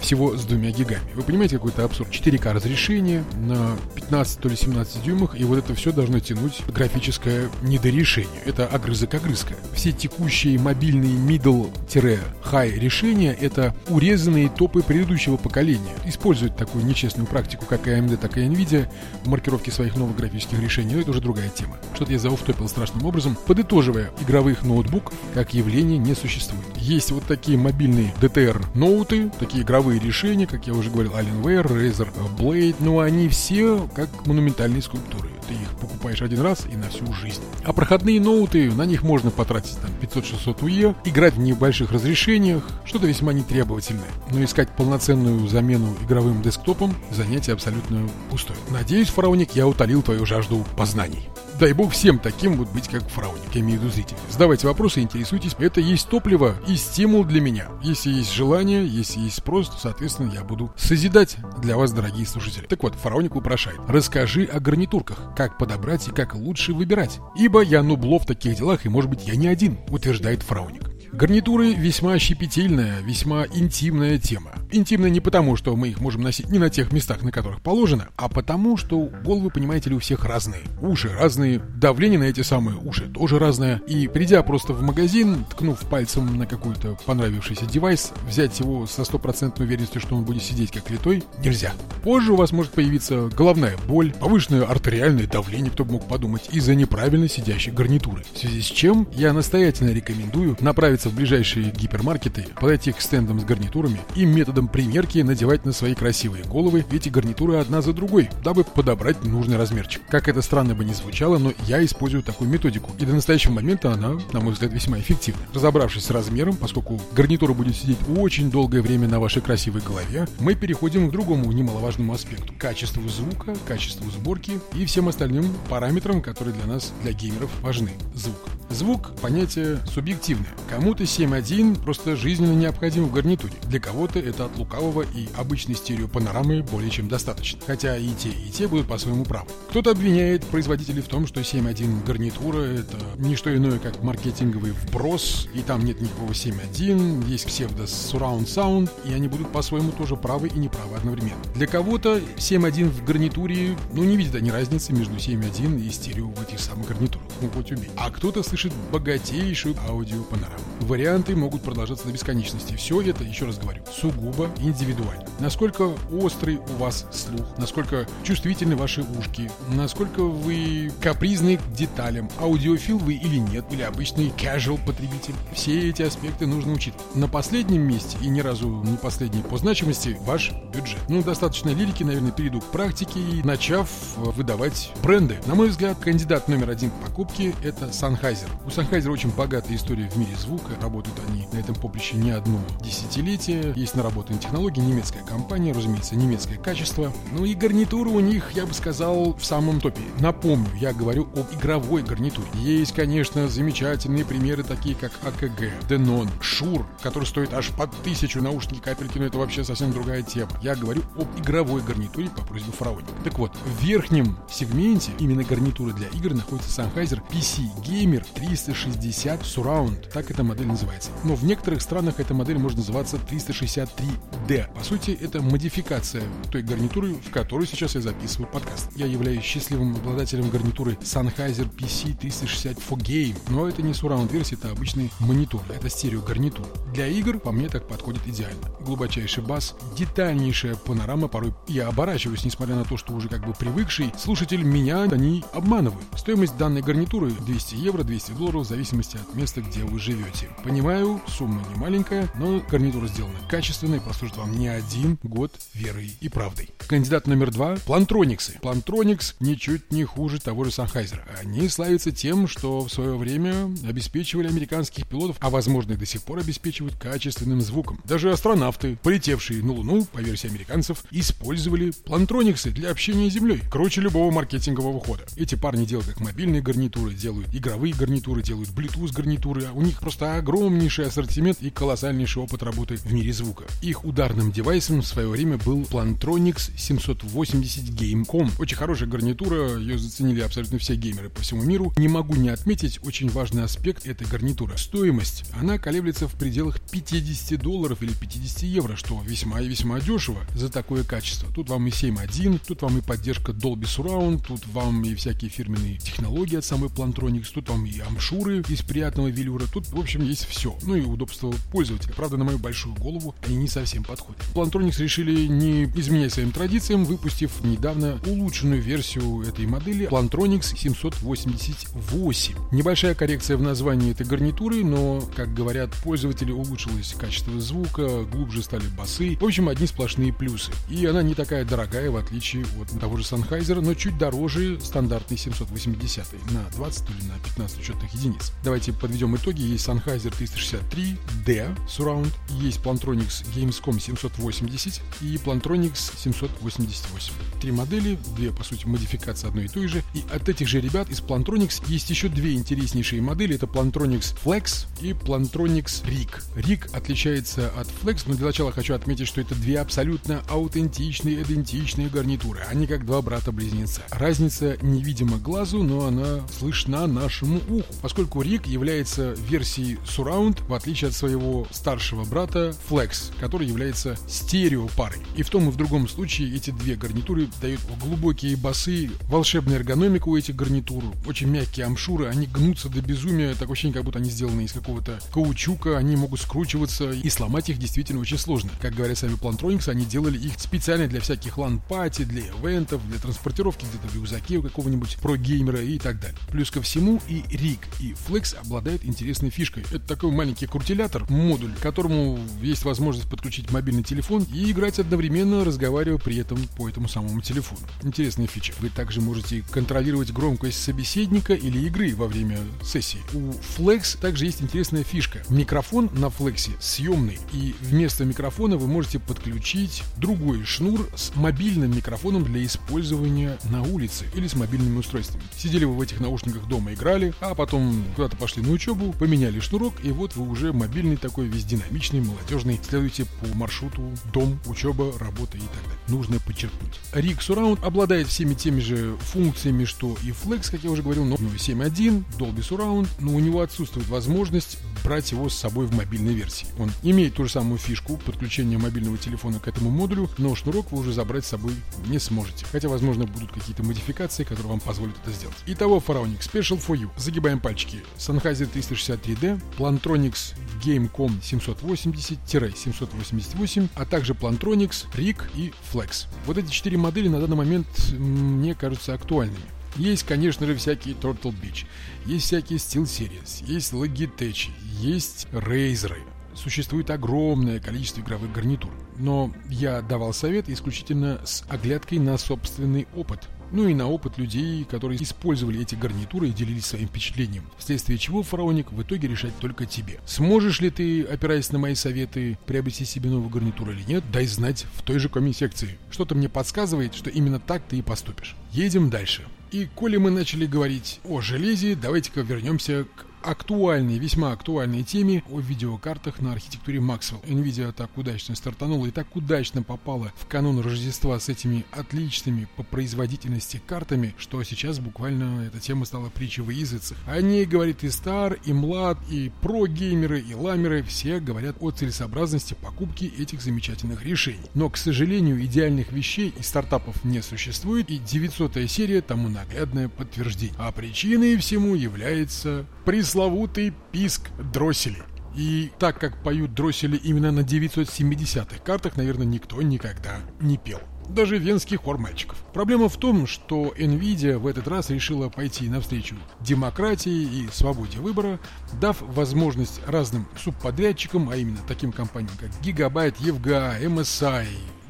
всего 0.01 0.37
с 0.37 0.45
двумя 0.45 0.71
гигами. 0.71 1.03
Вы 1.15 1.23
понимаете, 1.23 1.57
какой-то 1.57 1.85
абсурд? 1.85 2.11
4К 2.11 2.53
разрешение 2.53 3.25
на 3.37 3.77
15 3.95 4.41
то 4.41 4.49
ли 4.49 4.57
17 4.57 5.03
дюймах, 5.03 5.39
и 5.39 5.45
вот 5.45 5.59
это 5.59 5.75
все 5.75 5.93
должно 5.93 6.21
тянуть 6.21 6.63
графическое 6.69 7.49
недорешение. 7.63 8.43
Это 8.45 8.67
огрызок-огрызка. 8.67 9.55
Все 9.73 9.93
текущие 9.93 10.59
мобильные 10.59 11.17
middle-high 11.17 12.79
решения— 12.79 13.33
это 13.41 13.75
урезанные 13.89 14.49
топы 14.49 14.83
предыдущего 14.83 15.37
поколения. 15.37 15.95
Используют 16.05 16.57
такую 16.57 16.85
нечестную 16.85 17.27
практику, 17.27 17.67
как 17.67 17.87
и 17.87 17.91
AMD, 17.91 18.17
так 18.17 18.37
и 18.39 18.41
NVIDIA 18.41 18.89
в 19.25 19.29
маркировке 19.29 19.71
своих 19.71 19.97
новых 19.97 20.17
графических 20.17 20.61
решений, 20.61 20.95
но 20.95 21.01
это 21.01 21.11
уже 21.11 21.21
другая 21.21 21.49
тема. 21.49 21.77
Что-то 21.95 22.13
я 22.13 22.19
зауфтопил 22.19 22.69
страшным 22.69 23.05
образом. 23.07 23.37
Подытоживая, 23.47 24.11
игровых 24.21 24.63
ноутбуков 24.63 25.15
как 25.35 25.55
явление 25.55 25.99
не 25.99 26.15
существует. 26.15 26.65
Есть 26.77 27.11
вот 27.11 27.25
такие 27.25 27.59
мобильные 27.59 28.13
DTR-ноуты, 28.21 29.31
такие 29.39 29.63
игровые 29.63 29.86
игровые 29.87 30.01
решения, 30.01 30.47
как 30.49 30.67
я 30.67 30.75
уже 30.75 30.91
говорил, 30.91 31.13
Alienware, 31.13 31.65
Razer 31.65 32.09
Blade, 32.37 32.75
но 32.81 32.99
они 32.99 33.29
все 33.29 33.89
как 33.95 34.09
монументальные 34.27 34.83
скульптуры. 34.83 35.31
Ты 35.47 35.55
их 35.55 35.77
покупаешь 35.81 36.23
один 36.23 36.41
раз 36.41 36.67
и 36.67 36.77
на 36.77 36.89
всю 36.89 37.13
жизнь. 37.13 37.43
А 37.65 37.73
проходные 37.73 38.21
ноуты, 38.21 38.73
на 38.73 38.85
них 38.85 39.05
можно 39.05 39.31
потратить 39.31 39.79
там 39.79 39.91
500-600 40.01 40.65
УЕ, 40.65 40.95
играть 41.05 41.35
в 41.35 41.39
небольших 41.39 41.93
разрешениях, 41.93 42.65
что-то 42.85 43.07
весьма 43.07 43.33
нетребовательное. 43.33 44.09
Но 44.33 44.43
искать 44.43 44.71
полноценную 44.71 45.47
замену 45.47 45.95
игровым 46.05 46.43
десктопом 46.43 46.97
занятие 47.13 47.53
абсолютно 47.53 48.09
пустое. 48.29 48.59
Надеюсь, 48.71 49.09
Фараоник, 49.09 49.53
я 49.53 49.69
утолил 49.69 50.03
твою 50.03 50.27
жажду 50.27 50.65
познаний. 50.77 51.29
Дай 51.59 51.73
бог 51.73 51.93
всем 51.93 52.19
таким 52.19 52.57
вот 52.57 52.69
быть, 52.71 52.89
как 52.89 53.09
Фрауник, 53.09 53.55
я 53.55 53.61
имею 53.63 53.81
в 53.81 53.85
виду 53.85 53.93
зрители. 53.93 54.19
Задавайте 54.31 54.67
вопросы, 54.67 55.01
интересуйтесь. 55.01 55.57
Это 55.59 55.81
есть 55.81 56.09
топливо 56.09 56.55
и 56.67 56.77
стимул 56.77 57.25
для 57.25 57.41
меня. 57.41 57.69
Если 57.83 58.11
есть 58.11 58.35
желание, 58.35 58.87
если 58.87 59.21
есть 59.21 59.37
спрос, 59.37 59.71
соответственно, 59.77 60.33
я 60.33 60.45
буду 60.45 60.73
созидать 60.77 61.37
для 61.61 61.77
вас, 61.77 61.93
дорогие 61.93 62.27
слушатели. 62.27 62.67
Так 62.67 62.83
вот, 62.83 62.95
Фрауник 62.95 63.37
упрошает. 63.37 63.79
Расскажи 63.89 64.45
о 64.45 64.61
гарнитурках. 64.61 65.35
Как 65.37 65.59
подобрать 65.59 66.09
и 66.09 66.13
как 66.13 66.35
лучше 66.35 66.73
выбирать. 66.73 67.19
Ибо 67.37 67.63
я 67.63 67.83
нубло 67.83 68.19
в 68.19 68.27
таких 68.27 68.57
делах, 68.57 68.87
и, 68.87 68.89
может 68.89 69.11
быть, 69.11 69.27
я 69.27 69.37
не 69.37 69.49
один, 69.49 69.79
утверждает 69.89 70.43
Фрауник. 70.43 70.96
Гарнитуры 71.17 71.73
весьма 71.73 72.19
щепетильная, 72.19 73.01
весьма 73.01 73.47
интимная 73.47 74.19
тема. 74.19 74.53
Интимная 74.71 75.09
не 75.09 75.21
потому, 75.21 75.57
что 75.57 75.75
мы 75.75 75.89
их 75.89 75.99
можем 75.99 76.21
носить 76.21 76.51
не 76.51 76.59
на 76.59 76.69
тех 76.69 76.93
местах, 76.93 77.23
на 77.23 77.33
которых 77.33 77.63
положено, 77.63 78.09
а 78.17 78.29
потому, 78.29 78.77
что 78.77 79.09
головы, 79.25 79.49
понимаете 79.49 79.89
ли, 79.89 79.97
у 79.97 79.99
всех 79.99 80.27
разные. 80.27 80.61
Уши 80.83 81.09
разные, 81.09 81.59
давление 81.59 82.19
на 82.19 82.25
эти 82.25 82.43
самые 82.43 82.77
уши 82.77 83.07
тоже 83.07 83.39
разное. 83.39 83.79
И 83.87 84.09
придя 84.09 84.43
просто 84.43 84.75
в 84.75 84.83
магазин, 84.83 85.47
ткнув 85.49 85.81
пальцем 85.89 86.37
на 86.37 86.47
какой-то 86.47 86.99
понравившийся 87.07 87.65
девайс, 87.65 88.13
взять 88.29 88.61
его 88.61 88.87
со 88.87 89.03
стопроцентной 89.03 89.65
уверенностью, 89.65 90.03
что 90.03 90.17
он 90.17 90.25
будет 90.25 90.43
сидеть 90.43 90.71
как 90.71 90.91
литой, 90.91 91.25
нельзя. 91.43 91.73
Позже 92.03 92.35
у 92.35 92.37
вас 92.37 92.53
может 92.53 92.73
появиться 92.73 93.31
головная 93.35 93.79
боль, 93.89 94.13
повышенное 94.13 94.65
артериальное 94.65 95.27
давление, 95.27 95.71
кто 95.71 95.87
бы 95.87 95.93
мог 95.93 96.09
подумать, 96.09 96.51
из-за 96.53 96.75
неправильно 96.75 97.27
сидящей 97.27 97.73
гарнитуры. 97.73 98.23
В 98.35 98.39
связи 98.39 98.61
с 98.61 98.67
чем 98.67 99.09
я 99.15 99.33
настоятельно 99.33 99.93
рекомендую 99.93 100.59
направиться 100.61 101.06
в 101.11 101.15
ближайшие 101.15 101.71
гипермаркеты, 101.71 102.47
подойти 102.61 102.93
к 102.93 103.01
стендам 103.01 103.41
с 103.41 103.45
гарнитурами 103.45 104.01
и 104.15 104.25
методом 104.25 104.69
примерки 104.69 105.19
надевать 105.19 105.65
на 105.65 105.73
свои 105.73 105.95
красивые 105.95 106.45
головы 106.45 106.85
эти 106.91 107.09
гарнитуры 107.09 107.57
одна 107.57 107.83
за 107.83 107.93
другой, 107.93 108.31
дабы 108.43 108.65
подобрать 108.65 109.25
нужный 109.25 109.57
размерчик. 109.57 110.03
Как 110.09 110.29
это 110.29 110.43
странно 110.43 110.75
бы 110.75 110.85
не 110.85 110.95
звучало, 110.95 111.39
но 111.39 111.53
я 111.67 111.85
использую 111.85 112.23
такую 112.23 112.51
методику. 112.51 112.93
И 112.99 113.05
до 113.05 113.15
настоящего 113.15 113.53
момента 113.53 113.93
она, 113.93 114.19
на 114.33 114.41
мой 114.41 114.53
взгляд, 114.53 114.73
весьма 114.73 114.99
эффективна. 114.99 115.43
Разобравшись 115.55 116.05
с 116.05 116.11
размером, 116.11 116.57
поскольку 116.57 117.01
гарнитура 117.13 117.53
будет 117.53 117.77
сидеть 117.77 117.99
очень 118.17 118.51
долгое 118.51 118.83
время 118.83 119.09
на 119.09 119.21
вашей 119.21 119.43
красивой 119.43 119.83
голове, 119.83 120.27
мы 120.41 120.55
переходим 120.55 121.09
к 121.09 121.13
другому 121.13 121.51
немаловажному 121.53 122.13
аспекту. 122.13 122.55
Качеству 122.59 123.07
звука, 123.09 123.55
качеству 123.67 124.11
сборки 124.11 124.61
и 124.75 124.85
всем 124.87 125.09
остальным 125.09 125.53
параметрам, 125.69 126.23
которые 126.23 126.55
для 126.55 126.67
нас, 126.67 126.93
для 127.03 127.13
геймеров, 127.13 127.51
важны. 127.63 127.91
Звук. 128.15 128.37
Звук– 128.71 129.13
понятие 129.23 129.79
субъективное. 129.93 130.49
Кому-то 130.69 130.96
7.1 131.05 131.83
просто 131.83 132.17
жизненно 132.17 132.53
необходим 132.53 133.07
в 133.07 133.13
гарнитуре. 133.13 133.55
Для 133.65 133.81
кого-то 133.81 134.19
это 134.19 134.47
от 134.47 134.57
лукавого 134.59 135.03
и 135.03 135.29
обычной 135.37 135.75
стереопанорамы 135.75 136.63
более 136.63 136.91
чем 136.91 137.09
достаточно. 137.09 137.61
Хотя 137.67 137.97
и 137.97 138.09
те, 138.15 138.31
и 138.31 138.51
те 138.51 138.69
будут 138.69 138.89
по-своему 138.89 139.25
правы. 139.25 139.49
Кто-то 139.71 139.91
обвиняет 139.91 140.45
производителей 140.45 141.03
в 141.03 141.09
том, 141.09 141.27
что 141.27 141.41
7.1 141.41 142.05
гарнитура– 142.05 142.61
это 142.63 142.97
не 143.17 143.37
что 143.37 143.55
иное, 143.55 143.79
как 143.79 144.03
маркетинговый 144.03 144.73
вброс, 144.73 145.49
и 145.55 145.61
там 145.61 145.85
нет 145.85 146.01
никакого 146.01 146.33
7.1, 146.33 147.27
есть 147.27 147.47
псевдо 147.47 147.85
surround 147.85 148.47
sound, 148.47 148.91
и 149.05 149.13
они 149.13 149.29
будут 149.29 149.51
по-своему 149.53 149.93
тоже 149.93 150.17
правы 150.17 150.49
и 150.49 150.59
неправы 150.59 150.97
одновременно. 150.97 151.43
Для 151.55 151.67
кого-то 151.67 152.19
7.1 152.19 152.89
в 152.91 153.05
гарнитуре, 153.05 153.77
ну 153.93 154.05
не 154.05 154.17
видят 154.17 154.35
они 154.35 154.51
разницы 154.51 154.93
между 154.93 155.15
7.1 155.15 155.81
и 155.81 155.91
стерео 155.91 156.29
в 156.29 156.43
этих 156.43 156.61
самых 156.61 156.89
гарнитурах. 156.89 157.27
Ну 157.41 157.49
хоть 157.51 157.73
убей. 157.73 157.91
А 157.97 158.11
кто-то 158.11 158.43
слышит 158.43 158.73
богатейшую 158.93 159.75
аудиопанораму. 159.89 160.65
Варианты 160.81 161.35
могут 161.35 161.63
продолжаться 161.63 162.07
до 162.07 162.13
бесконечности. 162.13 162.75
Все 162.75 163.01
это, 163.01 163.25
еще 163.25 163.47
раз 163.47 163.59
говорю, 163.59 163.83
сугубо 163.93 164.51
индивидуально. 164.59 165.25
Насколько 165.41 165.93
острый 166.13 166.59
у 166.59 166.77
вас 166.79 167.07
слух, 167.13 167.47
насколько 167.59 168.07
чувствительны 168.23 168.77
ваши 168.77 169.03
ушки, 169.03 169.51
насколько 169.75 170.23
вы 170.23 170.93
капризны 171.01 171.57
к 171.57 171.73
деталям, 171.73 172.29
аудиофил 172.39 172.99
вы 172.99 173.15
или 173.15 173.39
нет, 173.39 173.65
или 173.71 173.83
обычный 173.83 174.29
casual 174.29 174.79
потребитель. 174.85 175.35
Все 175.53 175.89
эти 175.89 176.03
аспекты 176.03 176.47
нужно 176.47 176.73
учитывать. 176.73 177.15
На 177.15 177.29
последнем 177.29 177.83
месте, 177.83 178.17
и 178.21 178.29
ни 178.29 178.41
разу 178.41 178.69
не 178.69 178.97
последний 178.97 179.43
по 179.43 179.57
значимости, 179.59 180.17
ваш 180.23 180.53
бюджет. 180.75 180.99
Ну, 181.09 181.23
достаточно 181.23 181.71
лирики, 181.71 182.05
наверное, 182.05 182.33
перейду 182.33 182.61
к 182.61 182.71
практике 182.71 183.21
и 183.21 183.43
начав 183.43 183.89
выдавать 184.17 184.93
бренды. 185.03 185.39
На 185.47 185.55
мой 185.55 185.69
взгляд, 185.69 185.99
кандидат 185.99 186.49
номер 186.49 186.71
один 186.71 186.91
к 186.91 186.95
покупке– 186.95 187.55
это 187.65 187.87
Sennheiser. 187.87 188.49
У 188.65 188.69
Sennheiser 188.69 189.11
очень 189.11 189.31
богатая 189.31 189.75
история 189.75 190.09
в 190.09 190.17
мире 190.17 190.35
звука. 190.37 190.66
Работают 190.81 191.19
они 191.29 191.47
на 191.53 191.59
этом 191.59 191.75
поприще 191.75 192.17
не 192.17 192.31
одно 192.31 192.61
десятилетие. 192.83 193.73
Есть 193.77 193.95
наработанные 193.95 194.41
технологии, 194.41 194.81
немецкая 194.81 195.25
компания, 195.25 195.73
разумеется, 195.73 196.17
немецкое 196.17 196.59
качество. 196.59 197.13
Ну 197.33 197.45
и 197.45 197.55
гарнитура 197.55 198.09
у 198.09 198.21
них, 198.21 198.53
я 198.53 198.67
бы 198.67 198.75
сказал, 198.75 199.35
в 199.35 199.45
самом 199.45 199.81
топе. 199.81 200.03
Напомню, 200.21 200.69
я 200.79 200.93
говорю 200.93 201.29
об 201.37 201.53
игровой 201.55 202.03
гарнитуре. 202.03 202.47
Есть, 202.55 202.93
конечно, 202.93 203.49
замечательные 203.49 204.25
примеры, 204.25 204.63
такие 204.63 204.95
как 204.95 205.13
AKG, 205.23 205.89
Denon, 205.89 206.29
Shure, 206.41 206.85
который 207.03 207.25
стоит 207.25 207.53
аж 207.53 207.71
под 207.71 207.91
тысячу 208.03 208.43
наушники 208.43 208.81
капельки, 208.81 209.19
но 209.19 209.27
это 209.27 209.39
вообще 209.39 209.65
совсем 209.65 209.93
другая 209.93 210.23
тема. 210.23 210.51
Я 210.63 210.75
говорю 210.75 211.03
об 211.19 211.29
игровой 211.39 211.83
гарнитуре 211.83 212.29
по 212.31 212.43
просьбе 212.43 212.73
Фараони. 212.73 213.07
Так 213.25 213.39
вот, 213.39 213.53
в 213.55 213.85
верхнем 213.85 214.39
сегменте 214.51 215.13
именно 215.19 215.45
гарнитуры 215.45 215.93
для 215.93 216.09
игр 216.09 216.35
находится 216.35 216.83
Sennheiser 216.83 217.21
PC 217.31 217.63
Gamer 217.85 218.25
360 218.35 219.43
Surround. 219.43 220.11
Так 220.13 220.31
эта 220.31 220.43
модель 220.43 220.56
называется. 220.65 221.11
Но 221.25 221.35
в 221.35 221.45
некоторых 221.45 221.83
странах 221.83 222.21
эта 222.21 222.35
модель 222.35 222.59
может 222.59 222.79
называться 222.79 223.17
363D. 223.17 224.75
По 224.75 224.85
сути, 224.85 225.19
это 225.21 225.43
модификация 225.43 226.23
той 226.51 226.63
гарнитуры, 226.63 227.15
в 227.15 227.31
которой 227.31 227.67
сейчас 227.67 227.95
я 227.95 228.01
записываю 228.01 228.49
подкаст. 228.49 228.91
Я 228.97 229.07
являюсь 229.07 229.43
счастливым 229.43 229.97
обладателем 229.97 230.51
гарнитуры 230.51 230.93
Sennheiser 231.03 231.69
PC 231.75 232.17
360 232.17 232.79
for 232.79 232.99
Game, 232.99 233.37
но 233.49 233.69
это 233.69 233.83
не 233.83 233.93
surround 233.93 234.31
версия, 234.33 234.57
это 234.57 234.71
обычный 234.71 235.11
монитор, 235.21 235.63
это 235.75 235.89
стерео 235.89 236.21
гарнитур. 236.21 236.67
Для 236.93 237.07
игр 237.07 237.39
по 237.39 237.53
мне 237.53 237.69
так 237.69 237.89
подходит 237.89 238.27
идеально. 238.27 238.69
Глубочайший 238.81 239.43
бас, 239.43 239.75
детальнейшая 239.97 240.77
панорама, 240.77 241.29
порой 241.29 241.55
я 241.69 241.89
оборачиваюсь, 241.89 242.45
несмотря 242.45 242.75
на 242.75 242.85
то, 242.85 242.97
что 242.97 243.13
уже 243.13 243.29
как 243.29 243.47
бы 243.47 243.53
привыкший 243.53 244.13
слушатель 244.19 244.63
меня 244.63 245.03
они 245.03 245.45
обманывают. 245.53 246.05
Стоимость 246.17 246.57
данной 246.57 246.83
гарнитуры 246.83 247.31
200 247.31 247.75
евро, 247.75 248.03
200 248.03 248.33
долларов 248.33 248.67
в 248.67 248.69
зависимости 248.69 249.17
от 249.17 249.35
места, 249.35 249.61
где 249.61 249.83
вы 249.83 249.99
живете. 249.99 250.46
Понимаю, 250.63 251.21
сумма 251.27 251.63
не 251.69 251.79
маленькая, 251.79 252.29
но 252.37 252.61
гарнитура 252.71 253.07
сделана 253.07 253.39
качественно 253.49 253.97
и 253.97 254.01
послужит 254.01 254.37
вам 254.37 254.53
не 254.53 254.69
один 254.69 255.19
год 255.23 255.53
верой 255.75 256.17
и 256.21 256.29
правдой. 256.29 256.71
Кандидат 256.89 257.27
номер 257.27 257.51
два– 257.51 257.77
Плантрониксы. 257.87 258.59
Плантроникс 258.61 259.37
ничуть 259.41 259.93
не 259.93 260.05
хуже 260.05 260.41
того 260.41 260.65
же 260.65 260.71
Sennheiser. 260.71 261.21
Они 261.41 261.69
славятся 261.69 262.11
тем, 262.11 262.49
что 262.49 262.85
в 262.85 262.91
свое 262.91 263.17
время 263.17 263.71
обеспечивали 263.89 264.49
американских 264.49 265.07
пилотов, 265.07 265.37
а 265.41 265.51
возможно 265.51 265.93
и 265.93 265.97
до 265.97 266.07
сих 266.07 266.23
пор 266.23 266.39
обеспечивают 266.41 266.97
качественным 266.97 267.61
звуком. 267.61 268.01
Даже 268.05 268.33
астронавты, 268.33 268.99
полетевшие 269.03 269.63
на 269.63 269.73
Луну, 269.73 270.05
по 270.05 270.19
версии 270.19 270.49
американцев, 270.49 271.05
использовали 271.11 271.91
плантрониксы 271.91 272.71
для 272.71 272.91
общения 272.91 273.31
с 273.31 273.35
Землей. 273.35 273.63
Круче 273.71 274.01
любого 274.01 274.31
маркетингового 274.31 275.01
хода. 275.01 275.25
Эти 275.37 275.55
парни 275.55 275.85
делают 275.85 276.09
как 276.09 276.21
мобильные 276.21 276.63
гарнитуры, 276.63 277.15
делают 277.15 277.55
игровые 277.55 277.95
гарнитуры, 277.95 278.43
делают 278.43 278.71
Bluetooth 278.71 279.13
гарнитуры. 279.13 279.69
У 279.75 279.83
них 279.83 280.01
просто 280.01 280.36
огромнейший 280.39 281.07
ассортимент 281.07 281.61
и 281.61 281.71
колоссальнейший 281.71 282.43
опыт 282.43 282.63
работы 282.63 282.97
в 282.97 283.13
мире 283.13 283.33
звука. 283.33 283.65
Их 283.83 284.05
ударным 284.05 284.53
девайсом 284.53 285.03
в 285.03 285.07
свое 285.07 285.29
время 285.29 285.59
был 285.59 285.83
Plantronics 285.83 286.73
780 286.77 287.85
Gamecom. 287.91 288.51
Очень 288.59 288.77
хорошая 288.77 289.09
гарнитура, 289.09 289.79
ее 289.79 289.99
заценили 289.99 290.41
абсолютно 290.41 290.79
все 290.79 290.95
геймеры 290.95 291.29
по 291.29 291.43
всему 291.43 291.63
миру. 291.63 291.93
Не 291.97 292.09
могу 292.09 292.35
не 292.35 292.49
отметить 292.49 293.01
очень 293.05 293.29
важный 293.31 293.65
аспект 293.65 294.07
этой 294.07 294.27
гарнитуры. 294.27 294.77
Стоимость. 294.77 295.45
Она 295.61 295.79
колеблется 295.79 296.29
в 296.29 296.35
пределах 296.35 296.81
50 296.81 297.61
долларов 297.61 298.03
или 298.03 298.13
50 298.13 298.63
евро, 298.63 298.97
что 298.97 299.21
весьма 299.25 299.61
и 299.61 299.69
весьма 299.69 300.01
дешево 300.01 300.41
за 300.55 300.69
такое 300.69 301.05
качество. 301.05 301.49
Тут 301.55 301.71
вам 301.71 301.87
и 301.87 301.91
7.1, 301.91 302.61
тут 302.67 302.83
вам 302.83 302.99
и 302.99 303.01
поддержка 303.01 303.53
Dolby 303.53 303.83
Surround, 303.83 304.45
тут 304.47 304.67
вам 304.69 305.03
и 305.05 305.15
всякие 305.15 305.51
фирменные 305.51 305.99
технологии 305.99 306.57
от 306.57 306.65
самой 306.65 306.91
Plantronics, 306.91 307.51
тут 307.53 307.69
вам 307.69 307.87
и 307.87 307.99
амшуры 308.01 308.63
из 308.69 308.83
приятного 308.83 309.29
велюра, 309.29 309.67
тут, 309.73 309.89
в 309.89 309.99
общем, 309.99 310.23
есть 310.27 310.47
все. 310.47 310.77
Ну 310.83 310.95
и 310.95 311.03
удобство 311.03 311.53
пользователя. 311.71 312.13
Правда, 312.15 312.37
на 312.37 312.45
мою 312.45 312.59
большую 312.59 312.95
голову 312.95 313.35
они 313.45 313.57
не 313.57 313.69
совсем 313.69 314.05
подходят. 314.05 314.43
Plantronics 314.55 315.03
решили 315.03 315.47
не 315.47 315.85
изменять 315.85 316.33
своим 316.33 316.53
традициям, 316.53 317.05
выпустив 317.05 317.53
недавно 317.63 318.21
улучшенную 318.27 318.81
версию 318.81 319.43
этой 319.43 319.67
модели 319.67 320.09
Plantronics 320.09 320.77
788. 320.77 322.55
Небольшая 322.73 323.15
коррекция 323.15 323.57
в 323.57 323.63
названии 323.63 324.13
этой 324.13 324.27
гарнитуры, 324.27 324.85
но, 324.85 325.23
как 325.35 325.53
говорят 325.55 325.91
пользователи, 326.03 326.53
улучшилось 326.53 327.15
качество 327.19 327.59
звука, 327.61 328.25
глубже 328.25 328.63
стали 328.63 328.87
басы. 328.89 329.37
В 329.41 329.45
общем, 329.45 329.69
одни 329.69 329.87
сплошные 329.87 330.33
плюсы. 330.33 330.73
И 330.89 331.05
она 331.07 331.23
не 331.23 331.35
такая 331.35 331.65
дорогая, 331.65 332.11
в 332.11 332.17
отличие 332.17 332.65
от 332.81 332.99
того 332.99 333.17
же 333.17 333.25
Sennheiser, 333.25 333.81
но 333.81 333.95
чуть 333.95 334.19
дороже 334.19 334.79
стандартной 334.81 335.37
780 335.37 336.27
на 336.53 336.63
20 336.77 337.11
или 337.11 337.29
на 337.29 337.39
15 337.45 337.81
учетных 337.81 338.13
единиц. 338.15 338.53
Давайте 338.65 338.93
подведем 338.93 339.37
итоги. 339.37 339.63
Есть 339.63 339.87
Sennheiser 339.87 340.16
363D 340.25 341.77
Surround, 341.87 342.33
есть 342.61 342.81
Plantronics 342.81 343.45
Gamescom 343.55 344.01
780 344.01 345.01
и 345.21 345.37
Plantronics 345.37 346.13
788. 346.17 347.33
Три 347.61 347.73
модели, 347.73 348.19
две, 348.37 348.53
по 348.53 348.65
сути, 348.65 348.87
модификации 348.87 349.49
одной 349.49 349.67
и 349.67 349.69
той 349.69 349.89
же. 349.89 350.03
И 350.15 350.25
от 350.33 350.49
этих 350.49 350.69
же 350.69 350.81
ребят 350.81 351.11
из 351.11 351.21
Plantronics 351.21 351.83
есть 351.89 352.11
еще 352.11 352.29
две 352.29 352.55
интереснейшие 352.55 353.23
модели. 353.23 353.55
Это 353.55 353.67
Plantronics 353.67 354.37
Flex 354.45 354.87
и 355.01 355.13
Plantronics 355.13 356.05
Rig. 356.05 356.31
Rig 356.57 356.91
отличается 356.93 357.71
от 357.77 357.89
Flex, 357.89 358.23
но 358.27 358.35
для 358.35 358.47
начала 358.47 358.73
хочу 358.73 358.95
отметить, 358.95 359.29
что 359.29 359.41
это 359.41 359.55
две 359.55 359.81
абсолютно 359.81 360.43
аутентичные, 360.49 361.43
идентичные 361.43 362.09
гарнитуры. 362.09 362.61
Они 362.69 362.87
как 362.87 363.05
два 363.05 363.23
брата-близнеца. 363.23 364.03
Разница 364.11 364.77
невидима 364.83 365.39
глазу, 365.39 365.83
но 365.83 366.07
она 366.07 366.47
слышна 366.59 367.07
нашему 367.07 367.59
уху, 367.69 367.95
поскольку 368.03 368.43
Rig 368.43 368.69
является 368.69 369.33
версией 369.33 369.99
Surround, 370.07 370.67
в 370.67 370.75
отличие 370.75 371.09
от 371.09 371.15
своего 371.15 371.67
старшего 371.71 372.25
брата 372.25 372.75
Flex, 372.89 373.33
который 373.39 373.67
является 373.67 374.17
стереопарой. 374.29 375.19
И 375.37 375.43
в 375.43 375.51
том 375.51 375.69
и 375.69 375.73
в 375.73 375.77
другом 375.77 376.09
случае 376.09 376.55
эти 376.55 376.71
две 376.71 376.97
гарнитуры 376.97 377.49
дают 377.61 377.81
глубокие 378.03 378.57
басы, 378.57 379.11
волшебная 379.29 379.77
эргономика 379.77 380.29
у 380.29 380.37
этих 380.37 380.55
гарнитур, 380.55 381.05
очень 381.27 381.49
мягкие 381.49 381.87
амшуры, 381.87 382.27
они 382.27 382.47
гнутся 382.47 382.89
до 382.89 383.01
безумия, 383.01 383.55
так 383.55 383.71
ощущение, 383.71 383.95
как 383.95 384.05
будто 384.05 384.19
они 384.19 384.31
сделаны 384.31 384.63
из 384.63 384.73
какого-то 384.73 385.19
каучука, 385.33 385.97
они 385.99 386.17
могут 386.17 386.41
скручиваться, 386.41 387.11
и 387.11 387.29
сломать 387.31 387.69
их 387.71 387.79
действительно 387.79 388.21
очень 388.21 388.39
сложно. 388.39 388.71
Как 388.81 388.95
говорят 388.95 389.19
сами 389.19 389.35
Plantronics, 389.35 389.89
они 389.89 390.05
делали 390.05 390.39
их 390.39 390.59
специально 390.59 391.07
для 391.07 391.21
всяких 391.21 391.59
LAN-party, 391.59 392.25
для 392.25 392.43
ивентов, 392.43 393.07
для 393.09 393.19
транспортировки 393.19 393.87
где-то 393.87 394.09
в 394.09 394.15
рюкзаке 394.15 394.59
у 394.59 394.63
какого-нибудь 394.63 395.17
про-геймера 395.21 395.81
и 395.81 395.99
так 395.99 396.21
далее. 396.21 396.39
Плюс 396.51 396.71
ко 396.71 396.83
всему 396.83 397.21
и 397.29 397.43
Rig, 397.51 397.79
и 398.01 398.13
Flex 398.13 398.57
обладают 398.57 399.05
интересной 399.05 399.51
фишкой. 399.51 399.85
Это 399.91 400.01
такой 400.01 400.33
маленький 400.33 400.67
крутилятор, 400.67 401.25
модуль, 401.31 401.73
к 401.73 401.81
которому 401.81 402.39
есть 402.61 402.85
возможность 402.85 403.31
подключить 403.31 403.71
мобильный 403.71 404.03
телефон 404.03 404.45
и 404.53 404.71
играть 404.71 404.99
одновременно, 404.99 405.65
разговаривая 405.65 406.19
при 406.19 406.39
этом 406.39 406.59
по 406.77 406.89
этому 406.89 407.09
самому 407.09 407.41
телефону. 407.41 407.81
Интересная 408.03 408.49
фича. 408.49 408.75
Вы 408.81 408.91
также 408.91 409.21
можете 409.21 409.63
контролировать 409.71 410.33
громкость 410.33 410.83
собеседника 410.83 411.55
или 411.55 411.79
игры 411.87 412.15
во 412.17 412.27
время 412.27 412.59
сессии. 412.83 413.21
У 413.33 413.53
Flex 413.77 414.19
также 414.21 414.47
есть 414.47 414.61
интересная 414.61 415.05
фишка. 415.05 415.43
Микрофон 415.49 416.11
на 416.13 416.27
Flex 416.27 416.71
съемный, 416.81 417.39
и 417.53 417.75
вместо 417.81 418.25
микрофона 418.25 418.77
вы 418.77 418.89
можете 418.89 419.21
подключить 419.21 420.03
другой 420.17 420.65
шнур 420.65 421.09
с 421.15 421.35
мобильным 421.37 421.95
микрофоном 421.95 422.45
для 422.45 422.65
использования 422.65 423.59
на 423.71 423.83
улице 423.83 424.27
или 424.35 424.49
с 424.49 424.55
мобильными 424.55 424.99
устройствами. 424.99 425.45
Сидя 425.57 425.77
Неделю 425.77 425.91
вы 425.91 425.99
в 425.99 426.01
этих 426.01 426.21
наушниках 426.21 426.67
дома 426.69 426.95
играли, 426.95 427.35
а 427.39 427.55
потом 427.55 428.03
куда-то 428.15 428.35
пошли 428.39 428.63
на 428.63 428.71
учебу, 428.73 429.13
поменяли 429.13 429.61
шнурок, 429.77 429.95
и 430.03 430.11
вот 430.11 430.37
вы 430.37 430.49
уже 430.49 430.73
мобильный 430.73 431.17
такой, 431.17 431.47
весь 431.49 431.65
динамичный, 431.65 432.21
молодежный. 432.21 432.81
Следуете 432.83 433.27
по 433.41 433.57
маршруту 433.57 434.11
дом, 434.33 434.59
учеба, 434.67 435.13
работа 435.19 435.59
и 435.59 435.61
так 435.61 435.83
далее. 435.83 435.99
Нужно 436.09 436.41
подчеркнуть. 436.41 436.99
RIG 437.13 437.39
Surround 437.39 437.85
обладает 437.85 438.29
всеми 438.29 438.55
теми 438.55 438.81
же 438.81 439.17
функциями, 439.21 439.85
что 439.85 440.17
и 440.23 440.31
Flex, 440.31 440.71
как 440.71 440.83
я 440.83 440.91
уже 440.91 441.03
говорил, 441.03 441.25
но 441.25 441.37
7.1, 441.37 442.25
Dolby 442.39 442.59
Surround, 442.59 443.09
но 443.21 443.35
у 443.35 443.41
него 443.41 443.61
отсутствует 443.61 444.09
возможность 444.09 444.79
брать 445.05 445.31
его 445.33 445.49
с 445.49 445.55
собой 445.55 445.87
в 445.87 445.95
мобильной 445.95 446.35
версии. 446.35 446.67
Он 446.79 446.91
имеет 447.03 447.35
ту 447.35 447.45
же 447.45 447.51
самую 447.51 447.79
фишку 447.79 448.17
подключения 448.17 448.79
мобильного 448.79 449.19
телефона 449.19 449.61
к 449.61 449.69
этому 449.69 449.91
модулю, 449.91 450.31
но 450.39 450.55
шнурок 450.55 450.91
вы 450.91 451.01
уже 451.01 451.13
забрать 451.13 451.45
с 451.45 451.49
собой 451.49 451.75
не 452.07 452.19
сможете. 452.19 452.65
Хотя, 452.73 452.89
возможно, 452.89 453.27
будут 453.27 453.53
какие-то 453.53 453.83
модификации, 453.83 454.45
которые 454.45 454.69
вам 454.69 454.81
позволят 454.81 455.17
это 455.23 455.33
сделать. 455.33 455.57
Итого, 455.67 455.99
Pharaonic 455.99 456.41
Special 456.41 456.85
for 456.85 456.97
You. 456.97 457.11
Загибаем 457.17 457.61
пальчики. 457.61 458.03
Sennheiser 458.17 458.69
363D, 458.73 459.61
Plantronics 459.77 460.55
Gamecom 460.85 461.41
780-788, 461.41 463.89
а 463.95 464.05
также 464.05 464.35
Plantronics, 464.35 465.07
RIG 465.15 465.41
и 465.55 465.73
Flex. 465.93 466.27
Вот 466.47 466.59
эти 466.59 466.69
четыре 466.71 466.99
модели 466.99 467.29
на 467.29 467.41
данный 467.41 467.57
момент 467.57 467.87
мне 468.13 468.75
кажутся 468.75 469.15
актуальными. 469.15 469.65
Есть, 469.97 470.25
конечно 470.25 470.67
же, 470.67 470.75
всякие 470.77 471.15
Turtle 471.15 471.55
Beach, 471.55 471.87
есть 472.27 472.47
всякие 472.47 472.79
SteelSeries, 472.79 473.65
есть 473.65 473.93
Logitech, 473.93 474.71
есть 475.01 475.47
Razer. 475.53 476.19
Существует 476.55 477.11
огромное 477.11 477.81
количество 477.81 478.21
игровых 478.21 478.53
гарнитур. 478.53 478.91
Но 479.19 479.53
я 479.69 480.03
давал 480.03 480.33
совет 480.33 480.69
исключительно 480.69 481.41
с 481.45 481.65
оглядкой 481.69 482.19
на 482.19 482.39
собственный 482.39 483.07
опыт– 483.15 483.49
ну 483.73 483.89
и 483.89 483.95
на 483.95 484.09
опыт 484.09 484.39
людей, 484.39 484.85
которые 484.85 485.23
использовали 485.23 485.81
эти 485.83 485.95
гарнитуры 485.95 486.49
и 486.49 486.53
делились 486.53 486.87
своим 486.87 487.09
впечатлением, 487.09 487.65
вследствие 487.79 488.19
чего 488.19 488.43
фараоник 488.43 488.93
в 488.93 489.03
итоге 489.03 489.29
решать 489.29 489.57
только 489.59 489.87
тебе. 489.87 490.21
Сможешь 490.27 490.81
ли 490.81 490.91
ты, 490.91 491.23
опираясь 491.23 491.71
на 491.73 491.79
мои 491.79 491.95
советы, 491.95 492.59
приобрести 492.67 493.05
себе 493.05 493.31
новую 493.31 493.51
гарнитуру 493.51 493.93
или 493.93 494.03
нет, 494.05 494.25
дай 494.33 494.47
знать 494.47 494.87
в 494.95 495.03
той 495.03 495.19
же 495.19 495.29
коми-секции. 495.29 495.99
Что-то 496.11 496.35
мне 496.35 496.49
подсказывает, 496.49 497.15
что 497.15 497.31
именно 497.31 497.61
так 497.61 497.83
ты 497.89 497.99
и 497.99 498.03
поступишь. 498.03 498.57
Едем 498.73 499.11
дальше. 499.11 499.47
И 499.73 499.89
коли 499.95 500.17
мы 500.17 500.31
начали 500.31 500.65
говорить 500.67 501.21
о 501.25 501.41
железе, 501.41 501.97
давайте-ка 501.97 502.41
вернемся 502.43 503.05
к 503.05 503.36
актуальной, 503.47 504.19
весьма 504.19 504.51
актуальной 504.51 505.05
теме 505.05 505.45
о 505.51 505.61
видеокартах 505.61 506.41
на 506.41 506.53
архитектуре 506.53 506.99
Maxwell. 506.99 507.45
Nvidia 507.45 507.93
так 507.93 508.19
удачно 508.19 508.57
стартанула 508.57 509.07
и 509.07 509.13
так 509.13 509.37
удачно 509.37 509.85
попала 509.85 510.33
в 510.37 510.47
канун 510.47 510.81
Рождества 510.81 511.39
с 511.39 511.49
этими 511.49 511.85
отличными 511.93 512.67
по 512.77 512.83
производительности 512.83 513.81
картами, 513.87 514.35
что 514.37 514.63
сейчас 514.65 514.99
буквально 514.99 515.67
эта 515.67 515.79
тема 515.79 516.07
стала 516.07 516.29
притчей 516.29 516.63
в 516.63 516.71
языцах. 516.71 517.17
О 517.27 517.41
ней 517.41 517.67
говорит 517.67 518.03
и 518.03 518.11
стар, 518.11 518.59
и 518.65 518.73
млад, 518.73 519.17
и 519.31 519.53
про-геймеры, 519.61 520.41
и 520.41 520.53
ламеры, 520.55 521.05
все 521.05 521.39
говорят 521.39 521.77
о 521.81 521.93
целесообразности 521.93 522.75
покупки 522.75 523.33
этих 523.39 523.63
замечательных 523.63 524.25
решений. 524.25 524.59
Но, 524.75 524.91
к 524.91 524.97
сожалению, 524.97 525.65
идеальных 525.65 526.11
вещей 526.11 526.53
и 526.59 526.63
стартапов 526.63 527.25
не 527.25 527.41
существует, 527.43 528.11
и 528.11 528.19
900 528.19 528.91
серия 528.91 529.21
тому 529.21 529.49
наглядное 529.49 530.09
подтверждение. 530.09 530.75
А 530.79 530.91
причиной 530.91 531.57
всему 531.59 531.95
является 531.95 532.87
прислуга 533.05 533.36
пресловутый 533.37 533.93
писк 534.13 534.49
дросселей. 534.73 535.23
И 535.55 535.91
так 535.99 536.19
как 536.19 536.43
поют 536.43 536.73
дроссели 536.73 537.19
именно 537.19 537.53
на 537.53 537.61
970-х 537.61 538.79
картах, 538.83 539.19
наверное, 539.19 539.45
никто 539.45 539.83
никогда 539.83 540.39
не 540.59 540.79
пел. 540.79 541.01
Даже 541.29 541.59
венский 541.59 541.99
хор 541.99 542.17
мальчиков. 542.17 542.57
Проблема 542.73 543.11
в 543.11 543.19
том, 543.19 543.47
что 543.47 543.93
Nvidia 543.99 544.57
в 544.57 544.67
этот 544.67 544.89
раз 544.89 545.11
решила 545.11 545.51
пойти 545.51 545.91
навстречу 545.91 546.37
демократии 546.61 547.43
и 547.43 547.69
свободе 547.71 548.21
выбора, 548.21 548.59
дав 549.03 549.21
возможность 549.21 550.01
разным 550.07 550.49
субподрядчикам, 550.57 551.51
а 551.51 551.57
именно 551.57 551.81
таким 551.87 552.13
компаниям 552.13 552.55
как 552.59 552.71
Gigabyte, 552.83 553.37
EVGA, 553.43 554.01
MSI, 554.03 554.67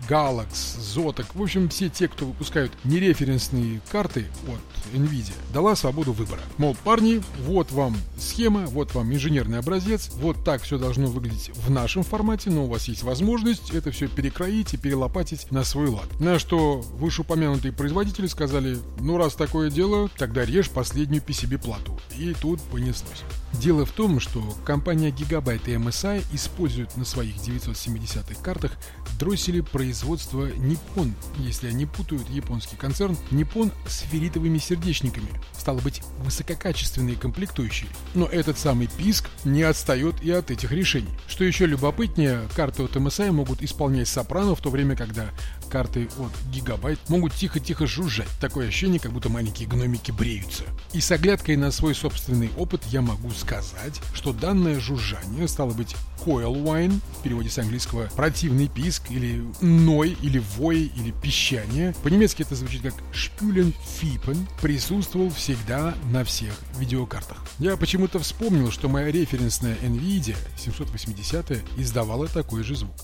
Galax, 0.08 0.78
Zotac, 0.78 1.26
в 1.34 1.42
общем, 1.42 1.68
все 1.68 1.88
те, 1.88 2.08
кто 2.08 2.26
выпускают 2.26 2.72
нереференсные 2.84 3.80
карты 3.90 4.26
от 4.46 4.94
NVIDIA, 4.94 5.34
дала 5.52 5.74
свободу 5.74 6.12
выбора. 6.12 6.40
Мол, 6.58 6.76
парни, 6.84 7.22
вот 7.40 7.72
вам 7.72 7.96
схема, 8.18 8.66
вот 8.66 8.94
вам 8.94 9.12
инженерный 9.12 9.58
образец, 9.58 10.10
вот 10.14 10.44
так 10.44 10.62
все 10.62 10.78
должно 10.78 11.06
выглядеть 11.06 11.50
в 11.54 11.70
нашем 11.70 12.02
формате, 12.02 12.50
но 12.50 12.64
у 12.64 12.68
вас 12.68 12.88
есть 12.88 13.02
возможность 13.02 13.70
это 13.70 13.90
все 13.90 14.08
перекроить 14.08 14.74
и 14.74 14.76
перелопатить 14.76 15.50
на 15.50 15.64
свой 15.64 15.88
лад. 15.88 16.20
На 16.20 16.38
что 16.38 16.80
вышеупомянутые 16.98 17.72
производители 17.72 18.26
сказали, 18.26 18.78
ну 19.00 19.16
раз 19.16 19.34
такое 19.34 19.70
дело, 19.70 20.08
тогда 20.16 20.44
режь 20.44 20.70
последнюю 20.70 21.22
PCB-плату. 21.22 21.98
И 22.16 22.34
тут 22.40 22.60
понеслось. 22.62 23.22
Дело 23.60 23.86
в 23.86 23.92
том, 23.92 24.20
что 24.20 24.42
компания 24.64 25.10
Gigabyte 25.10 25.70
и 25.70 25.74
MSI 25.76 26.24
используют 26.32 26.96
на 26.96 27.04
своих 27.04 27.36
970-х 27.36 28.42
картах 28.42 28.72
дроссели 29.18 29.60
производства 29.60 30.48
Nippon, 30.50 31.12
если 31.38 31.68
они 31.68 31.86
путают 31.86 32.28
японский 32.28 32.76
концерн 32.76 33.16
Nippon 33.30 33.72
с 33.88 34.00
ферритовыми 34.00 34.58
сердечниками. 34.58 35.28
Стало 35.66 35.80
быть, 35.80 36.00
высококачественные 36.20 37.16
комплектующие. 37.16 37.90
Но 38.14 38.26
этот 38.26 38.56
самый 38.56 38.86
писк 38.86 39.28
не 39.44 39.64
отстает 39.64 40.14
и 40.22 40.30
от 40.30 40.52
этих 40.52 40.70
решений. 40.70 41.10
Что 41.26 41.42
еще 41.42 41.66
любопытнее, 41.66 42.42
карты 42.54 42.84
от 42.84 42.94
MSI 42.94 43.32
могут 43.32 43.62
исполнять 43.62 44.06
сопрано, 44.06 44.54
в 44.54 44.60
то 44.60 44.70
время, 44.70 44.94
когда 44.94 45.26
карты 45.66 46.08
от 46.18 46.32
Gigabyte 46.54 47.00
могут 47.08 47.34
тихо-тихо 47.34 47.88
жужжать. 47.88 48.28
Такое 48.40 48.68
ощущение, 48.68 49.00
как 49.00 49.10
будто 49.10 49.28
маленькие 49.28 49.68
гномики 49.68 50.12
бреются. 50.12 50.62
И 50.92 51.00
с 51.00 51.10
оглядкой 51.10 51.56
на 51.56 51.72
свой 51.72 51.96
собственный 51.96 52.50
опыт 52.56 52.82
я 52.86 53.02
могу 53.02 53.30
сказать, 53.32 54.00
что 54.14 54.32
данное 54.32 54.78
жужжание 54.78 55.48
стало 55.48 55.72
быть 55.72 55.96
coil 56.24 56.62
whine, 56.62 57.00
в 57.18 57.22
переводе 57.22 57.50
с 57.50 57.58
английского 57.58 58.08
противный 58.16 58.68
писк, 58.68 59.10
или 59.10 59.44
ной, 59.60 60.16
или 60.22 60.42
вой, 60.56 60.92
или 60.96 61.10
пищание. 61.10 61.94
По-немецки 62.02 62.42
это 62.42 62.54
звучит 62.54 62.82
как 62.82 62.94
шпюлен 63.12 63.74
фипен, 63.98 64.46
присутствовал 64.62 65.30
всегда 65.56 65.94
на 66.10 66.24
всех 66.24 66.52
видеокартах. 66.78 67.38
Я 67.58 67.76
почему-то 67.76 68.18
вспомнил, 68.18 68.70
что 68.70 68.88
моя 68.88 69.10
референсная 69.10 69.76
NVIDIA 69.76 70.36
780 70.56 71.62
издавала 71.78 72.28
такой 72.28 72.62
же 72.62 72.76
звук. 72.76 72.94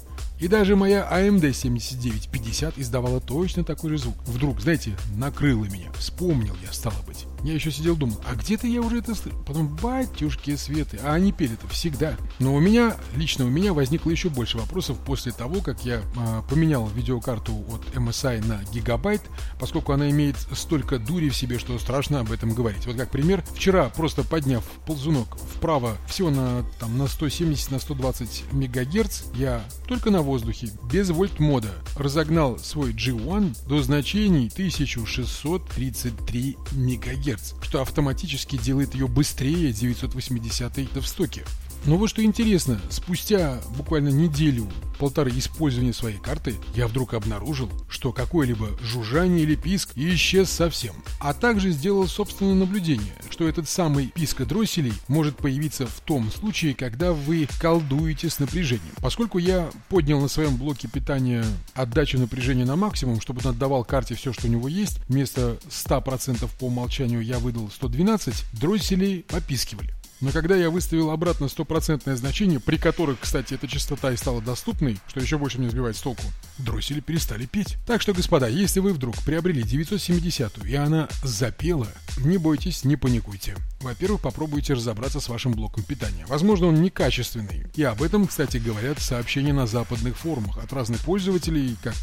И 0.43 0.49
даже 0.49 0.75
моя 0.75 1.09
AMD 1.09 1.53
7950 1.53 2.77
издавала 2.77 3.21
точно 3.21 3.63
такой 3.63 3.91
же 3.91 3.99
звук. 3.99 4.17
Вдруг, 4.27 4.61
знаете, 4.61 4.97
накрыло 5.15 5.67
меня. 5.67 5.93
Вспомнил 5.93 6.57
я, 6.65 6.73
стало 6.73 6.97
быть. 7.07 7.27
Я 7.45 7.55
еще 7.55 7.73
сидел 7.73 7.97
думал, 7.97 8.21
а 8.29 8.35
где-то 8.35 8.67
я 8.67 8.81
уже 8.81 8.99
это 8.99 9.15
слышал. 9.15 9.39
Потом, 9.45 9.69
батюшки 9.77 10.55
светы, 10.55 10.99
а 11.03 11.15
они 11.15 11.33
пели 11.33 11.55
это 11.55 11.67
всегда. 11.69 12.17
Но 12.39 12.55
у 12.55 12.61
меня, 12.61 12.97
лично 13.17 13.45
у 13.45 13.49
меня 13.49 13.73
возникло 13.73 14.11
еще 14.11 14.31
больше 14.31 14.59
вопросов 14.59 14.99
после 15.05 15.33
того, 15.33 15.61
как 15.61 15.85
я 15.85 16.03
э, 16.17 16.43
поменял 16.49 16.89
видеокарту 16.89 17.65
от 17.69 17.85
MSI 17.97 18.45
на 18.47 18.63
гигабайт, 18.73 19.23
поскольку 19.59 19.93
она 19.93 20.11
имеет 20.11 20.37
столько 20.55 20.99
дури 20.99 21.31
в 21.31 21.37
себе, 21.37 21.59
что 21.59 21.77
страшно 21.79 22.21
об 22.21 22.31
этом 22.31 22.53
говорить. 22.53 22.87
Вот 22.87 22.97
как 22.97 23.11
пример, 23.11 23.45
вчера 23.55 23.89
просто 23.91 24.23
подняв 24.23 24.65
ползунок 24.87 25.37
вправо 25.37 25.97
всего 26.07 26.31
на, 26.31 26.65
там, 26.79 26.97
на 26.97 27.09
170 27.09 27.73
на 27.73 27.81
120 27.81 28.53
мегагерц, 28.53 29.23
я 29.35 29.65
только 29.89 30.11
на 30.11 30.23
воздухе, 30.33 30.71
без 30.91 31.11
вольт 31.11 31.41
мода, 31.41 31.69
разогнал 31.95 32.59
свой 32.59 32.95
G1 32.95 33.69
до 33.69 33.83
значений 33.83 34.49
1633 34.51 36.57
мегагерц. 36.73 37.53
Гц, 37.53 37.63
что 37.63 37.83
автоматически 37.83 38.57
делает 38.57 38.95
ее 38.95 39.09
быстрее 39.09 39.73
980 39.73 40.97
в 40.97 41.07
стоке. 41.07 41.45
Но 41.85 41.97
вот 41.97 42.11
что 42.11 42.23
интересно, 42.23 42.81
спустя 42.91 43.61
буквально 43.77 44.11
неделю, 44.11 44.69
полторы 45.01 45.33
использования 45.33 45.93
своей 45.93 46.19
карты, 46.19 46.55
я 46.77 46.87
вдруг 46.87 47.15
обнаружил, 47.15 47.69
что 47.89 48.13
какое-либо 48.13 48.69
жужжание 48.81 49.41
или 49.41 49.57
писк 49.57 49.91
исчез 49.97 50.49
совсем. 50.49 50.95
А 51.19 51.35
также 51.35 51.73
сделал 51.73 52.07
собственное 52.07 52.55
наблюдение, 52.55 53.13
что 53.31 53.49
этот 53.49 53.69
самый 53.69 54.07
писк 54.07 54.43
дросселей 54.43 54.93
может 55.09 55.37
появиться 55.37 55.89
в 55.89 56.01
том 56.01 56.31
случае, 56.31 56.77
когда 56.77 57.13
вы 57.13 57.49
колдуете 57.61 58.31
с 58.31 58.39
напряжением. 58.39 58.95
Поскольку 59.01 59.39
я 59.39 59.69
поднял 59.89 60.21
на 60.21 60.29
своем 60.29 60.57
блоке 60.57 60.87
питания 60.87 61.45
отдачу 61.75 62.17
напряжения 62.17 62.65
на 62.65 62.77
максимум, 62.77 63.21
чтобы 63.21 63.41
он 63.45 63.51
отдавал 63.51 63.85
карте 63.85 64.15
все, 64.15 64.33
что 64.33 64.47
у 64.47 64.51
него 64.51 64.69
есть, 64.69 65.01
вместо 65.09 65.59
100% 65.69 66.49
по 66.61 66.67
умолчанию 66.67 67.23
я 67.23 67.41
выдал 67.41 67.69
112, 67.71 68.45
дросселей 68.53 69.25
попискивали. 69.25 69.93
Но 70.23 70.31
когда 70.31 70.55
я 70.55 70.71
выставил 70.71 71.11
обратно 71.11 71.49
стопроцентное 71.49 72.15
значение, 72.15 72.61
при 72.61 72.77
которых, 72.77 73.19
кстати, 73.21 73.55
эта 73.55 73.67
частота 73.67 74.13
и 74.13 74.17
стала 74.17 74.41
доступной, 74.41 74.99
что 75.09 75.19
еще 75.19 75.37
больше 75.37 75.59
мне 75.59 75.69
сбивает 75.69 75.97
с 75.97 76.01
толку, 76.01 76.23
дроссели 76.59 77.01
перестали 77.01 77.47
петь. 77.47 77.77
Так 77.87 78.01
что, 78.01 78.15
господа, 78.15 78.47
если 78.47 78.79
вы 78.79 78.93
вдруг 78.93 79.17
приобрели 79.25 79.63
970 79.63 80.65
и 80.65 80.75
она 80.77 81.09
запела, 81.25 81.89
не 82.19 82.39
бойтесь, 82.39 82.85
не 82.85 82.97
паникуйте. 82.97 83.57
Во-первых, 83.81 84.21
попробуйте 84.21 84.75
разобраться 84.75 85.19
с 85.19 85.29
вашим 85.29 85.53
блоком 85.53 85.83
питания. 85.83 86.25
Возможно, 86.29 86.69
он 86.69 86.81
некачественный. 86.81 87.67
И 87.75 87.83
об 87.83 88.01
этом, 88.01 88.29
кстати, 88.29 88.59
говорят 88.59 89.01
сообщения 89.01 89.53
на 89.53 89.67
западных 89.67 90.17
форумах 90.17 90.59
от 90.59 90.73
разных 90.73 91.01
пользователей, 91.01 91.77
как 91.83 91.95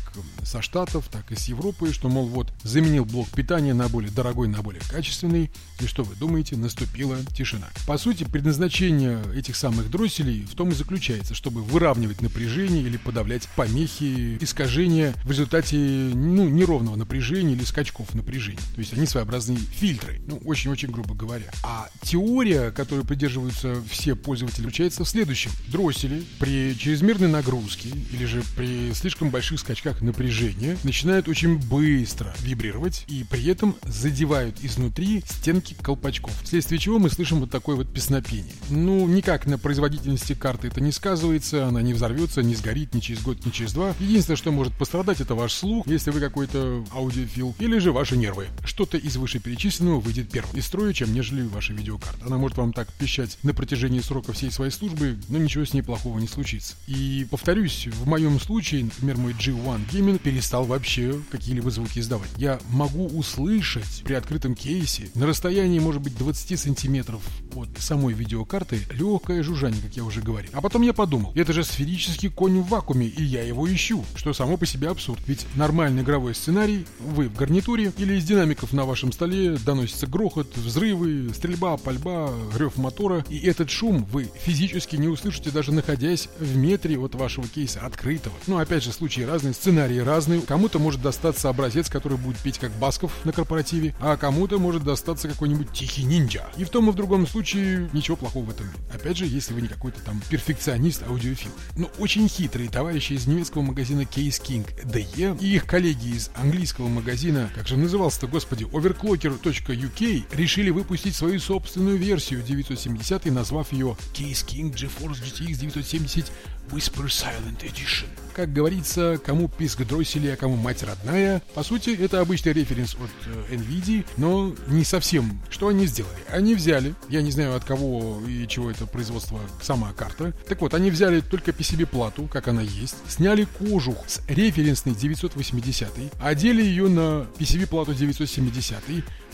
со 0.44 0.62
Штатов, 0.62 1.08
так 1.10 1.32
и 1.32 1.36
с 1.36 1.46
Европы, 1.46 1.94
что, 1.94 2.10
мол, 2.10 2.28
вот, 2.28 2.52
заменил 2.64 3.06
блок 3.06 3.30
питания 3.30 3.74
на 3.74 3.88
более 3.88 4.12
дорогой, 4.12 4.50
на 4.50 4.62
более 4.62 4.82
качественный, 4.82 5.52
и 5.80 5.88
что 5.88 6.04
вы 6.04 6.16
думаете, 6.16 6.58
наступила 6.58 7.18
тишина. 7.34 7.70
По 7.88 7.98
сути, 7.98 8.09
предназначение 8.18 9.22
этих 9.36 9.56
самых 9.56 9.90
дросселей 9.90 10.46
в 10.46 10.56
том 10.56 10.70
и 10.70 10.74
заключается, 10.74 11.34
чтобы 11.34 11.62
выравнивать 11.62 12.22
напряжение 12.22 12.82
или 12.82 12.98
подавлять 12.98 13.48
помехи, 13.56 14.38
искажения 14.42 15.14
в 15.24 15.32
результате 15.32 15.78
ну, 15.78 16.48
неровного 16.50 16.96
напряжения 16.96 17.54
или 17.54 17.64
скачков 17.64 18.14
напряжения. 18.14 18.60
То 18.76 18.80
есть 18.80 18.94
они 18.94 19.06
своеобразные 19.06 19.58
фильтры, 19.58 20.22
ну, 20.28 20.38
очень-очень 20.46 20.90
грубо 20.90 21.14
говоря. 21.14 21.52
А 21.64 21.90
теория, 22.02 22.72
которой 22.72 23.06
придерживаются 23.06 23.82
все 23.90 24.16
пользователи, 24.16 24.62
заключается 24.62 25.04
в 25.04 25.10
следующем. 25.10 25.52
Дроссели 25.68 26.24
при 26.40 26.78
чрезмерной 26.78 27.28
нагрузке 27.28 27.90
или 28.12 28.26
же 28.26 28.44
при 28.56 28.94
слишком 28.94 29.30
больших 29.30 29.60
скачках 29.60 30.02
напряжения 30.02 30.78
начинают 30.84 31.28
очень 31.28 31.58
быстро 31.58 32.34
вибрировать 32.40 33.06
и 33.08 33.26
при 33.30 33.46
этом 33.48 33.76
задевают 33.84 34.58
изнутри 34.62 35.24
стенки 35.28 35.76
колпачков, 35.82 36.34
вследствие 36.44 36.80
чего 36.80 37.00
мы 37.00 37.10
слышим 37.10 37.40
вот 37.40 37.50
такое 37.50 37.76
вот 37.76 37.90
песнопение. 38.00 38.54
Ну, 38.70 39.06
никак 39.10 39.46
на 39.46 39.58
производительности 39.58 40.32
карты 40.32 40.68
это 40.68 40.80
не 40.80 40.94
сказывается, 40.94 41.68
она 41.68 41.82
не 41.82 41.94
взорвется, 41.94 42.42
не 42.42 42.56
сгорит 42.56 42.94
ни 42.94 43.02
через 43.02 43.22
год, 43.22 43.46
ни 43.46 43.50
через 43.50 43.74
два. 43.74 43.94
Единственное, 44.00 44.38
что 44.38 44.54
может 44.54 44.72
пострадать, 44.72 45.20
это 45.20 45.36
ваш 45.36 45.52
слух, 45.52 45.86
если 45.86 46.12
вы 46.12 46.22
какой-то 46.22 46.86
аудиофил, 46.94 47.54
или 47.60 47.78
же 47.80 47.92
ваши 47.92 48.16
нервы. 48.16 48.48
Что-то 48.64 48.98
из 48.98 49.18
вышеперечисленного 49.18 50.00
выйдет 50.00 50.30
первым 50.30 50.56
из 50.56 50.66
строя, 50.66 50.94
чем 50.94 51.14
нежели 51.14 51.42
ваша 51.42 51.74
видеокарта. 51.74 52.26
Она 52.26 52.38
может 52.38 52.56
вам 52.58 52.72
так 52.72 52.88
пищать 52.94 53.38
на 53.44 53.54
протяжении 53.54 54.00
срока 54.00 54.32
всей 54.32 54.50
своей 54.50 54.72
службы, 54.72 55.18
но 55.28 55.38
ничего 55.38 55.66
с 55.66 55.74
ней 55.74 55.82
плохого 55.82 56.20
не 56.20 56.28
случится. 56.30 56.76
И 56.88 57.28
повторюсь, 57.30 57.88
в 57.92 58.08
моем 58.08 58.40
случае, 58.40 58.86
например, 58.86 59.18
мой 59.18 59.34
G1 59.34 59.90
Gaming 59.92 60.20
перестал 60.20 60.64
вообще 60.64 61.20
какие-либо 61.32 61.70
звуки 61.70 62.00
издавать. 62.00 62.30
Я 62.38 62.62
могу 62.70 63.08
услышать 63.08 64.04
при 64.06 64.14
открытом 64.14 64.56
кейсе 64.56 65.10
на 65.16 65.28
расстоянии, 65.28 65.80
может 65.80 66.02
быть, 66.02 66.18
20 66.18 66.58
сантиметров 66.58 67.22
от 67.56 67.70
самой 67.80 68.14
видеокарты 68.14 68.82
легкое 68.92 69.44
жужжание, 69.44 69.82
как 69.82 69.96
я 69.96 70.04
уже 70.04 70.22
говорил. 70.22 70.52
А 70.54 70.62
потом 70.62 70.82
я 70.82 70.94
подумал, 70.94 71.32
это 71.36 71.54
же 71.54 71.64
сферический 71.64 72.30
конь 72.30 72.62
в 72.62 72.68
вакууме, 72.68 73.08
и 73.08 73.24
я 73.24 73.44
его 73.44 73.72
ищу, 73.72 74.04
что 74.16 74.34
само 74.34 74.58
по 74.58 74.66
себе 74.66 74.90
абсурд. 74.90 75.22
Ведь 75.28 75.46
нормальный 75.56 76.02
игровой 76.02 76.36
сценарий, 76.36 76.86
вы 77.00 77.30
в 77.30 77.36
гарнитуре 77.36 77.92
или 77.98 78.16
из 78.16 78.26
динамиков 78.26 78.74
на 78.74 78.86
вашем 78.86 79.12
столе 79.12 79.58
доносится 79.58 80.08
грохот, 80.08 80.56
взрывы, 80.56 81.32
стрельба, 81.34 81.78
пальба, 81.78 82.32
рев 82.58 82.78
мотора, 82.78 83.26
и 83.30 83.40
этот 83.40 83.70
шум 83.70 84.06
вы 84.12 84.30
физически 84.44 84.96
не 84.96 85.08
услышите, 85.08 85.52
даже 85.52 85.72
находясь 85.72 86.30
в 86.40 86.56
метре 86.56 86.98
от 86.98 87.16
вашего 87.16 87.48
кейса 87.48 87.82
открытого. 87.82 88.36
Ну, 88.48 88.58
опять 88.58 88.84
же, 88.84 88.92
случаи 88.92 89.22
разные, 89.22 89.54
сценарии 89.54 90.00
разные. 90.00 90.42
Кому-то 90.42 90.80
может 90.80 91.02
достаться 91.02 91.50
образец, 91.50 91.90
который 91.90 92.18
будет 92.18 92.38
петь 92.38 92.60
как 92.60 92.72
Басков 92.74 93.14
на 93.26 93.32
корпоративе, 93.32 93.96
а 94.00 94.18
кому-то 94.18 94.60
может 94.60 94.84
достаться 94.84 95.28
какой-нибудь 95.28 95.72
тихий 95.72 96.04
ниндзя. 96.04 96.48
И 96.58 96.64
в 96.64 96.70
том 96.70 96.90
и 96.90 96.92
в 96.92 96.96
другом 96.96 97.28
случае 97.28 97.39
ничего 97.42 98.18
плохого 98.18 98.46
в 98.46 98.50
этом. 98.50 98.68
Опять 98.94 99.18
же, 99.18 99.26
если 99.26 99.54
вы 99.54 99.62
не 99.62 99.68
какой-то 99.68 100.02
там 100.02 100.22
перфекционист, 100.30 101.04
аудиофил. 101.04 101.52
Но 101.76 101.90
очень 102.00 102.28
хитрые 102.28 102.70
товарищи 102.70 103.14
из 103.14 103.28
немецкого 103.28 103.62
магазина 103.62 104.02
Case 104.02 104.42
King 104.42 104.68
DE 104.84 105.40
и 105.40 105.56
их 105.56 105.66
коллеги 105.66 106.16
из 106.16 106.32
английского 106.36 106.88
магазина, 106.88 107.52
как 107.56 107.68
же 107.68 107.78
назывался-то, 107.78 108.28
господи, 108.28 108.64
overclocker.uk, 108.66 110.24
решили 110.36 110.70
выпустить 110.70 111.16
свою 111.16 111.40
собственную 111.40 111.98
версию 111.98 112.44
970, 112.44 113.26
назвав 113.26 113.72
ее 113.74 113.98
Case 114.14 114.46
King 114.46 114.74
GeForce 114.74 115.22
GTX 115.24 115.60
970 115.60 116.32
Whisper 116.72 117.08
Silent 117.08 117.64
Edition. 117.64 118.08
Как 118.40 118.54
говорится, 118.54 119.20
кому 119.26 119.50
писк 119.50 119.86
дроссели, 119.86 120.30
а 120.30 120.38
кому 120.38 120.56
мать 120.56 120.82
родная. 120.84 121.42
По 121.56 121.62
сути, 121.62 121.90
это 121.90 122.22
обычный 122.22 122.54
референс 122.54 122.96
от 122.96 123.10
э, 123.26 123.56
NVIDIA, 123.56 124.06
но 124.16 124.56
не 124.68 124.86
совсем. 124.86 125.42
Что 125.50 125.68
они 125.68 125.86
сделали? 125.88 126.16
Они 126.30 126.56
взяли, 126.56 126.96
я 127.10 127.22
не 127.22 127.32
знаю 127.32 127.54
от 127.54 127.66
кого 127.66 128.22
и 128.26 128.48
чего 128.48 128.72
это 128.72 128.86
производство, 128.86 129.42
сама 129.62 129.92
карта. 129.92 130.32
Так 130.48 130.62
вот, 130.62 130.74
они 130.74 130.90
взяли 130.90 131.20
только 131.20 131.52
PCB-плату, 131.52 132.30
как 132.32 132.48
она 132.48 132.62
есть, 132.62 132.96
сняли 133.10 133.46
кожух 133.58 133.98
с 134.08 134.22
референсной 134.30 134.96
980, 134.96 135.90
одели 136.22 136.64
ее 136.64 136.88
на 136.88 137.28
PCB-плату 137.40 137.94
970, 137.94 138.78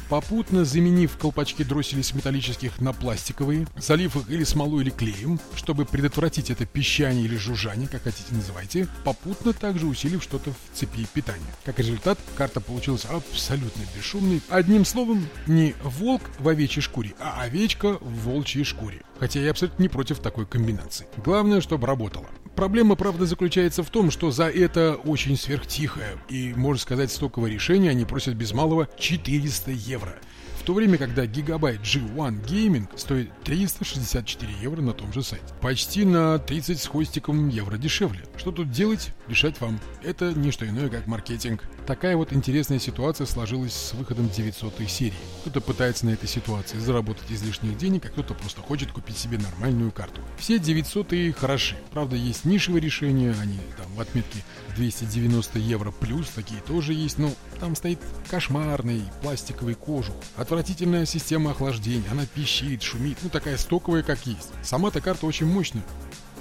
попутно 0.10 0.66
заменив 0.66 1.18
колпачки 1.18 1.64
дросселей 1.64 2.04
с 2.04 2.14
металлических 2.14 2.80
на 2.80 2.94
пластиковые, 2.94 3.68
залив 3.78 4.16
их 4.16 4.30
или 4.30 4.44
смолой, 4.44 4.84
или 4.84 4.90
клеем, 4.90 5.40
чтобы 5.56 5.86
предотвратить 5.86 6.50
это 6.50 6.66
пищание 6.66 7.26
или 7.26 7.38
жужжание, 7.38 7.88
как 7.88 8.04
хотите 8.04 8.34
называйте, 8.34 8.88
попутно 9.04 9.54
также 9.54 9.88
усилив 9.88 10.24
что-то 10.24 10.52
в 10.52 10.78
цепи 10.78 11.08
питания. 11.14 11.42
Как 11.64 11.80
результат, 11.80 12.20
карта 12.36 12.62
получилась 12.62 13.06
абсолютно 13.06 13.82
бесшумной. 13.96 14.42
Одним 14.50 14.86
словом, 14.86 15.28
не 15.48 15.76
волк 15.84 16.22
в 16.40 16.48
овечьей 16.48 16.82
шкуре, 16.82 17.14
а 17.20 17.42
овечка 17.42 17.98
в 18.02 18.26
волчьей 18.26 18.64
шкуре. 18.64 19.02
Хотя 19.20 19.40
я 19.40 19.52
абсолютно 19.52 19.82
не 19.82 19.90
против 19.90 20.20
такой 20.20 20.46
комбинации. 20.46 21.08
Главное, 21.18 21.62
чтобы 21.62 21.88
работало. 21.88 22.26
Проблема, 22.56 22.96
правда, 22.96 23.26
заключается 23.26 23.84
в 23.84 23.90
том, 23.90 24.12
что 24.12 24.32
за 24.32 24.46
это 24.46 24.96
очень 25.04 25.38
сверхтихое 25.38 26.18
и, 26.30 26.54
можно 26.56 26.82
сказать, 26.82 27.12
стоковое 27.12 27.52
решение 27.52 27.92
они 27.92 28.06
просят 28.06 28.36
без 28.36 28.54
малого 28.54 28.88
400 28.98 29.72
евро– 29.72 29.95
в 30.00 30.64
то 30.64 30.74
время, 30.74 30.98
когда 30.98 31.26
гигабайт 31.26 31.82
G1 31.82 32.44
Gaming 32.46 32.98
стоит 32.98 33.30
364 33.44 34.52
евро 34.62 34.82
на 34.82 34.94
том 34.94 35.14
же 35.14 35.22
сайте. 35.22 35.46
Почти 35.62 36.06
на 36.06 36.40
30 36.40 36.82
с 36.82 36.88
хвостиком 36.88 37.50
евро 37.50 37.78
дешевле. 37.78 38.26
Что 38.36 38.52
тут 38.52 38.72
делать, 38.72 39.14
решать 39.28 39.62
вам. 39.62 39.80
Это 40.04 40.34
не 40.34 40.52
что 40.52 40.68
иное, 40.68 40.90
как 40.90 41.06
маркетинг. 41.06 41.64
Такая 41.86 42.18
вот 42.18 42.34
интересная 42.34 42.80
ситуация 42.80 43.28
сложилась 43.28 43.74
с 43.74 43.94
выходом 43.94 44.28
900 44.28 44.74
серии. 44.90 45.14
Кто-то 45.42 45.62
пытается 45.62 46.08
на 46.08 46.12
этой 46.12 46.28
ситуации 46.28 46.80
заработать 46.80 47.32
излишних 47.32 47.78
денег, 47.78 48.06
а 48.06 48.10
кто-то 48.10 48.34
просто 48.34 48.62
хочет 48.62 48.92
купить 48.92 49.20
себе 49.20 49.38
нормальную 49.38 49.92
карту. 49.92 50.20
Все 50.40 50.58
900 50.58 51.36
хороши. 51.38 51.78
Правда, 51.92 52.16
есть 52.16 52.44
нишевые 52.44 52.82
решения, 52.82 53.36
они 53.40 53.60
там 53.78 53.86
в 53.94 54.02
отметке 54.02 54.44
290 54.76 55.60
евро 55.60 55.92
плюс, 55.92 56.28
такие 56.30 56.60
тоже 56.62 56.94
есть, 56.94 57.20
но 57.20 57.32
там 57.60 57.76
стоит 57.76 58.00
кошмарный 58.32 59.04
пластиковый 59.22 59.76
кожух. 59.76 60.16
Отвратительная 60.38 61.06
система 61.06 61.52
охлаждения, 61.52 62.10
она 62.10 62.26
пищит, 62.26 62.82
шумит, 62.82 63.20
ну 63.22 63.30
такая 63.30 63.58
стоковая 63.58 64.02
как 64.02 64.26
есть. 64.26 64.50
Сама-то 64.64 65.02
карта 65.02 65.28
очень 65.28 65.46
мощная 65.46 65.84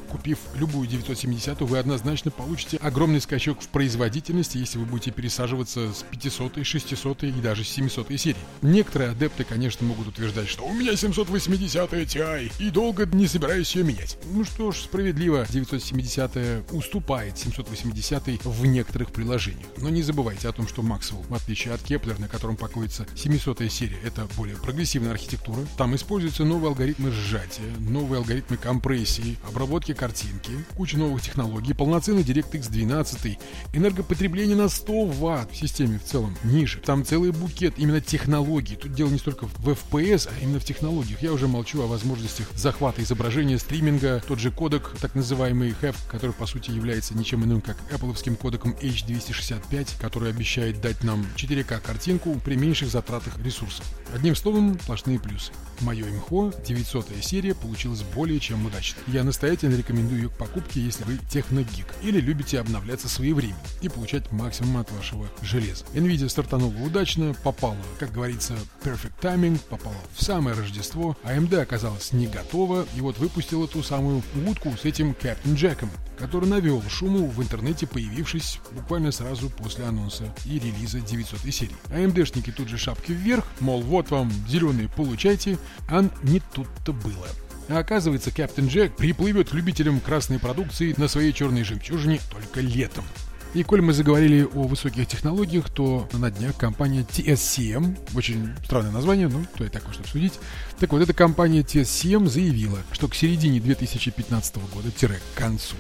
купив 0.05 0.39
любую 0.55 0.87
970, 0.87 1.61
вы 1.61 1.79
однозначно 1.79 2.31
получите 2.31 2.77
огромный 2.79 3.21
скачок 3.21 3.61
в 3.61 3.69
производительности, 3.69 4.59
если 4.59 4.79
вы 4.79 4.85
будете 4.85 5.11
пересаживаться 5.11 5.93
с 5.93 6.03
500, 6.11 6.65
600 6.65 7.25
и 7.25 7.33
даже 7.33 7.65
700 7.65 8.09
серии. 8.19 8.37
Некоторые 8.63 9.11
адепты, 9.11 9.45
конечно, 9.45 9.87
могут 9.87 10.09
утверждать, 10.09 10.49
что 10.49 10.65
у 10.65 10.73
меня 10.73 10.97
780 10.97 11.93
Ti 11.93 12.53
и 12.59 12.71
долго 12.71 13.07
не 13.07 13.27
собираюсь 13.27 13.75
ее 13.75 13.85
менять. 13.85 14.19
Ну 14.33 14.45
что 14.45 14.73
ж, 14.73 14.77
справедливо, 14.77 15.47
970 15.49 16.73
уступает 16.73 17.39
780 17.39 18.45
в 18.45 18.67
некоторых 18.67 19.11
приложениях. 19.11 19.67
Но 19.79 19.89
не 19.89 20.03
забывайте 20.03 20.49
о 20.49 20.53
том, 20.53 20.69
что 20.69 20.83
Maxwell, 20.83 21.27
в 21.29 21.35
отличие 21.35 21.75
от 21.75 21.81
Kepler, 21.83 22.21
на 22.21 22.29
котором 22.29 22.57
покоится 22.57 23.07
700 23.15 23.71
серия, 23.71 23.99
это 24.05 24.27
более 24.37 24.57
прогрессивная 24.57 25.13
архитектура. 25.13 25.61
Там 25.77 25.95
используются 25.95 26.45
новые 26.45 26.69
алгоритмы 26.69 27.11
сжатия, 27.11 27.63
новые 27.79 28.19
алгоритмы 28.19 28.57
компрессии, 28.57 29.37
обработки 29.49 29.94
картинки, 29.95 30.51
куча 30.77 30.99
новых 30.99 31.23
технологий, 31.23 31.73
полноценный 31.73 32.23
DirectX 32.23 32.71
12, 32.71 33.39
энергопотребление 33.73 34.57
на 34.57 34.69
100 34.69 35.07
Вт 35.07 35.53
в 35.53 35.57
системе 35.57 35.99
в 35.99 36.05
целом 36.05 36.37
ниже. 36.45 36.81
Там 36.81 37.05
целый 37.05 37.33
букет 37.33 37.75
именно 37.77 38.01
технологий. 38.01 38.77
Тут 38.77 38.93
дело 38.95 39.11
не 39.11 39.19
столько 39.19 39.47
в 39.47 39.69
FPS, 39.69 40.29
а 40.31 40.43
именно 40.43 40.61
в 40.61 40.65
технологиях. 40.65 41.23
Я 41.23 41.33
уже 41.33 41.49
молчу 41.49 41.83
о 41.83 41.87
возможностях 41.87 42.49
захвата 42.55 43.03
изображения, 43.03 43.59
стриминга, 43.59 44.23
тот 44.27 44.39
же 44.39 44.51
кодек, 44.51 44.95
так 45.01 45.15
называемый 45.15 45.75
HEV, 45.81 45.97
который 46.09 46.33
по 46.33 46.47
сути 46.47 46.71
является 46.71 47.17
ничем 47.17 47.45
иным, 47.45 47.61
как 47.61 47.77
Apple 47.91 48.37
кодеком 48.37 48.77
H265, 48.81 50.01
который 50.01 50.31
обещает 50.31 50.81
дать 50.81 51.03
нам 51.03 51.27
4К 51.37 51.81
картинку 51.81 52.41
при 52.45 52.57
меньших 52.57 52.89
затратах 52.89 53.39
ресурсов. 53.39 53.85
Одним 54.15 54.37
словом, 54.37 54.79
сплошные 54.81 55.19
плюсы. 55.19 55.53
Мое 55.81 56.07
имхо, 56.09 56.53
900 56.67 57.07
серия, 57.21 57.55
получилась 57.55 58.03
более 58.15 58.39
чем 58.39 58.65
удачной. 58.67 59.03
Я 59.07 59.25
настоятельно 59.25 59.75
рекомендую 59.85 60.23
ее 60.23 60.29
к 60.29 60.33
покупке, 60.33 60.81
если 60.81 61.05
вы 61.05 61.19
техногик 61.31 61.87
или 62.03 62.21
любите 62.21 62.59
обновляться 62.59 63.09
своевременно 63.09 63.59
и 63.83 63.89
получать 63.89 64.31
максимум 64.33 64.79
от 64.79 64.91
вашего 64.93 65.29
железа. 65.43 65.85
Nvidia 65.95 66.29
стартанула 66.29 66.75
удачно, 66.85 67.35
попала, 67.43 67.77
как 67.99 68.13
говорится, 68.13 68.55
perfect 68.83 69.13
timing, 69.21 69.61
попала 69.69 69.97
в 70.15 70.23
самое 70.23 70.57
Рождество, 70.57 71.17
AMD 71.25 71.61
оказалась 71.61 72.13
не 72.13 72.27
готова 72.27 72.87
и 72.97 73.01
вот 73.01 73.19
выпустила 73.19 73.69
ту 73.69 73.83
самую 73.83 74.23
утку 74.47 74.75
с 74.81 74.85
этим 74.85 75.13
Captain 75.21 75.55
Джеком, 75.55 75.91
который 76.19 76.49
навел 76.49 76.83
шуму 76.89 77.27
в 77.27 77.43
интернете, 77.43 77.87
появившись 77.87 78.61
буквально 78.73 79.13
сразу 79.13 79.51
после 79.51 79.85
анонса 79.85 80.35
и 80.47 80.59
релиза 80.59 81.01
900 81.01 81.41
серии. 81.53 81.77
AMD-шники 81.89 82.53
тут 82.53 82.69
же 82.69 82.79
шапки 82.79 83.13
вверх, 83.13 83.45
мол, 83.61 83.83
вот 83.83 84.11
вам 84.11 84.33
зеленые 84.49 84.89
получайте, 84.89 85.59
а 85.89 86.09
не 86.23 86.41
тут-то 86.41 86.93
было. 86.93 87.27
А 87.69 87.79
оказывается, 87.79 88.31
Captain 88.31 88.69
Джек 88.69 88.95
приплывет 88.97 89.53
любителям 89.53 90.01
красной 90.01 90.39
продукции 90.39 90.95
на 90.97 91.09
своей 91.09 91.33
черной 91.33 91.65
жемчужине 91.65 92.21
только 92.31 92.61
летом. 92.61 93.05
И 93.55 93.63
коль 93.63 93.81
мы 93.81 93.93
заговорили 93.93 94.43
о 94.43 94.65
высоких 94.65 95.07
технологиях, 95.07 95.71
то 95.71 96.09
на 96.13 96.29
днях 96.29 96.57
компания 96.57 97.07
TSCM, 97.09 97.97
очень 98.17 98.53
странное 98.65 98.91
название, 98.91 99.29
но 99.29 99.45
то 99.57 99.65
и 99.65 99.69
такое, 99.69 99.93
чтобы 99.93 100.09
судить. 100.09 100.33
Так 100.81 100.91
вот, 100.91 101.01
эта 101.01 101.15
компания 101.15 101.61
TSCM 101.61 102.29
заявила, 102.29 102.81
что 102.91 103.07
к 103.07 103.15
середине 103.15 103.61
2015 103.61 104.57
года, 104.75 104.91
к 104.91 105.39
концу, 105.39 105.77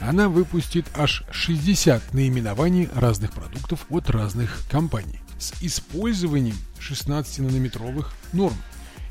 она 0.00 0.28
выпустит 0.28 0.84
аж 0.96 1.22
60 1.30 2.12
наименований 2.12 2.88
разных 2.92 3.32
продуктов 3.32 3.86
от 3.88 4.10
разных 4.10 4.58
компаний 4.68 5.20
с 5.38 5.52
использованием 5.62 6.56
16-нанометровых 6.80 8.06
норм. 8.32 8.56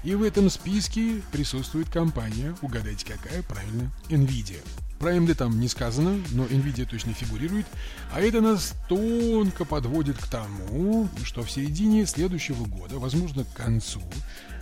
И 0.03 0.15
в 0.15 0.23
этом 0.23 0.49
списке 0.49 1.21
присутствует 1.31 1.89
компания, 1.89 2.55
угадайте 2.61 3.05
какая, 3.05 3.43
правильно, 3.43 3.91
NVIDIA. 4.09 4.57
Про 4.97 5.15
AMD 5.15 5.33
там 5.33 5.59
не 5.59 5.67
сказано, 5.67 6.19
но 6.31 6.45
Nvidia 6.45 6.85
точно 6.85 7.13
фигурирует, 7.13 7.65
а 8.13 8.21
это 8.21 8.39
нас 8.39 8.73
тонко 8.87 9.65
подводит 9.65 10.17
к 10.17 10.27
тому, 10.27 11.09
что 11.23 11.41
в 11.41 11.49
середине 11.49 12.05
следующего 12.05 12.65
года, 12.65 12.99
возможно 12.99 13.43
к 13.43 13.53
концу, 13.53 14.01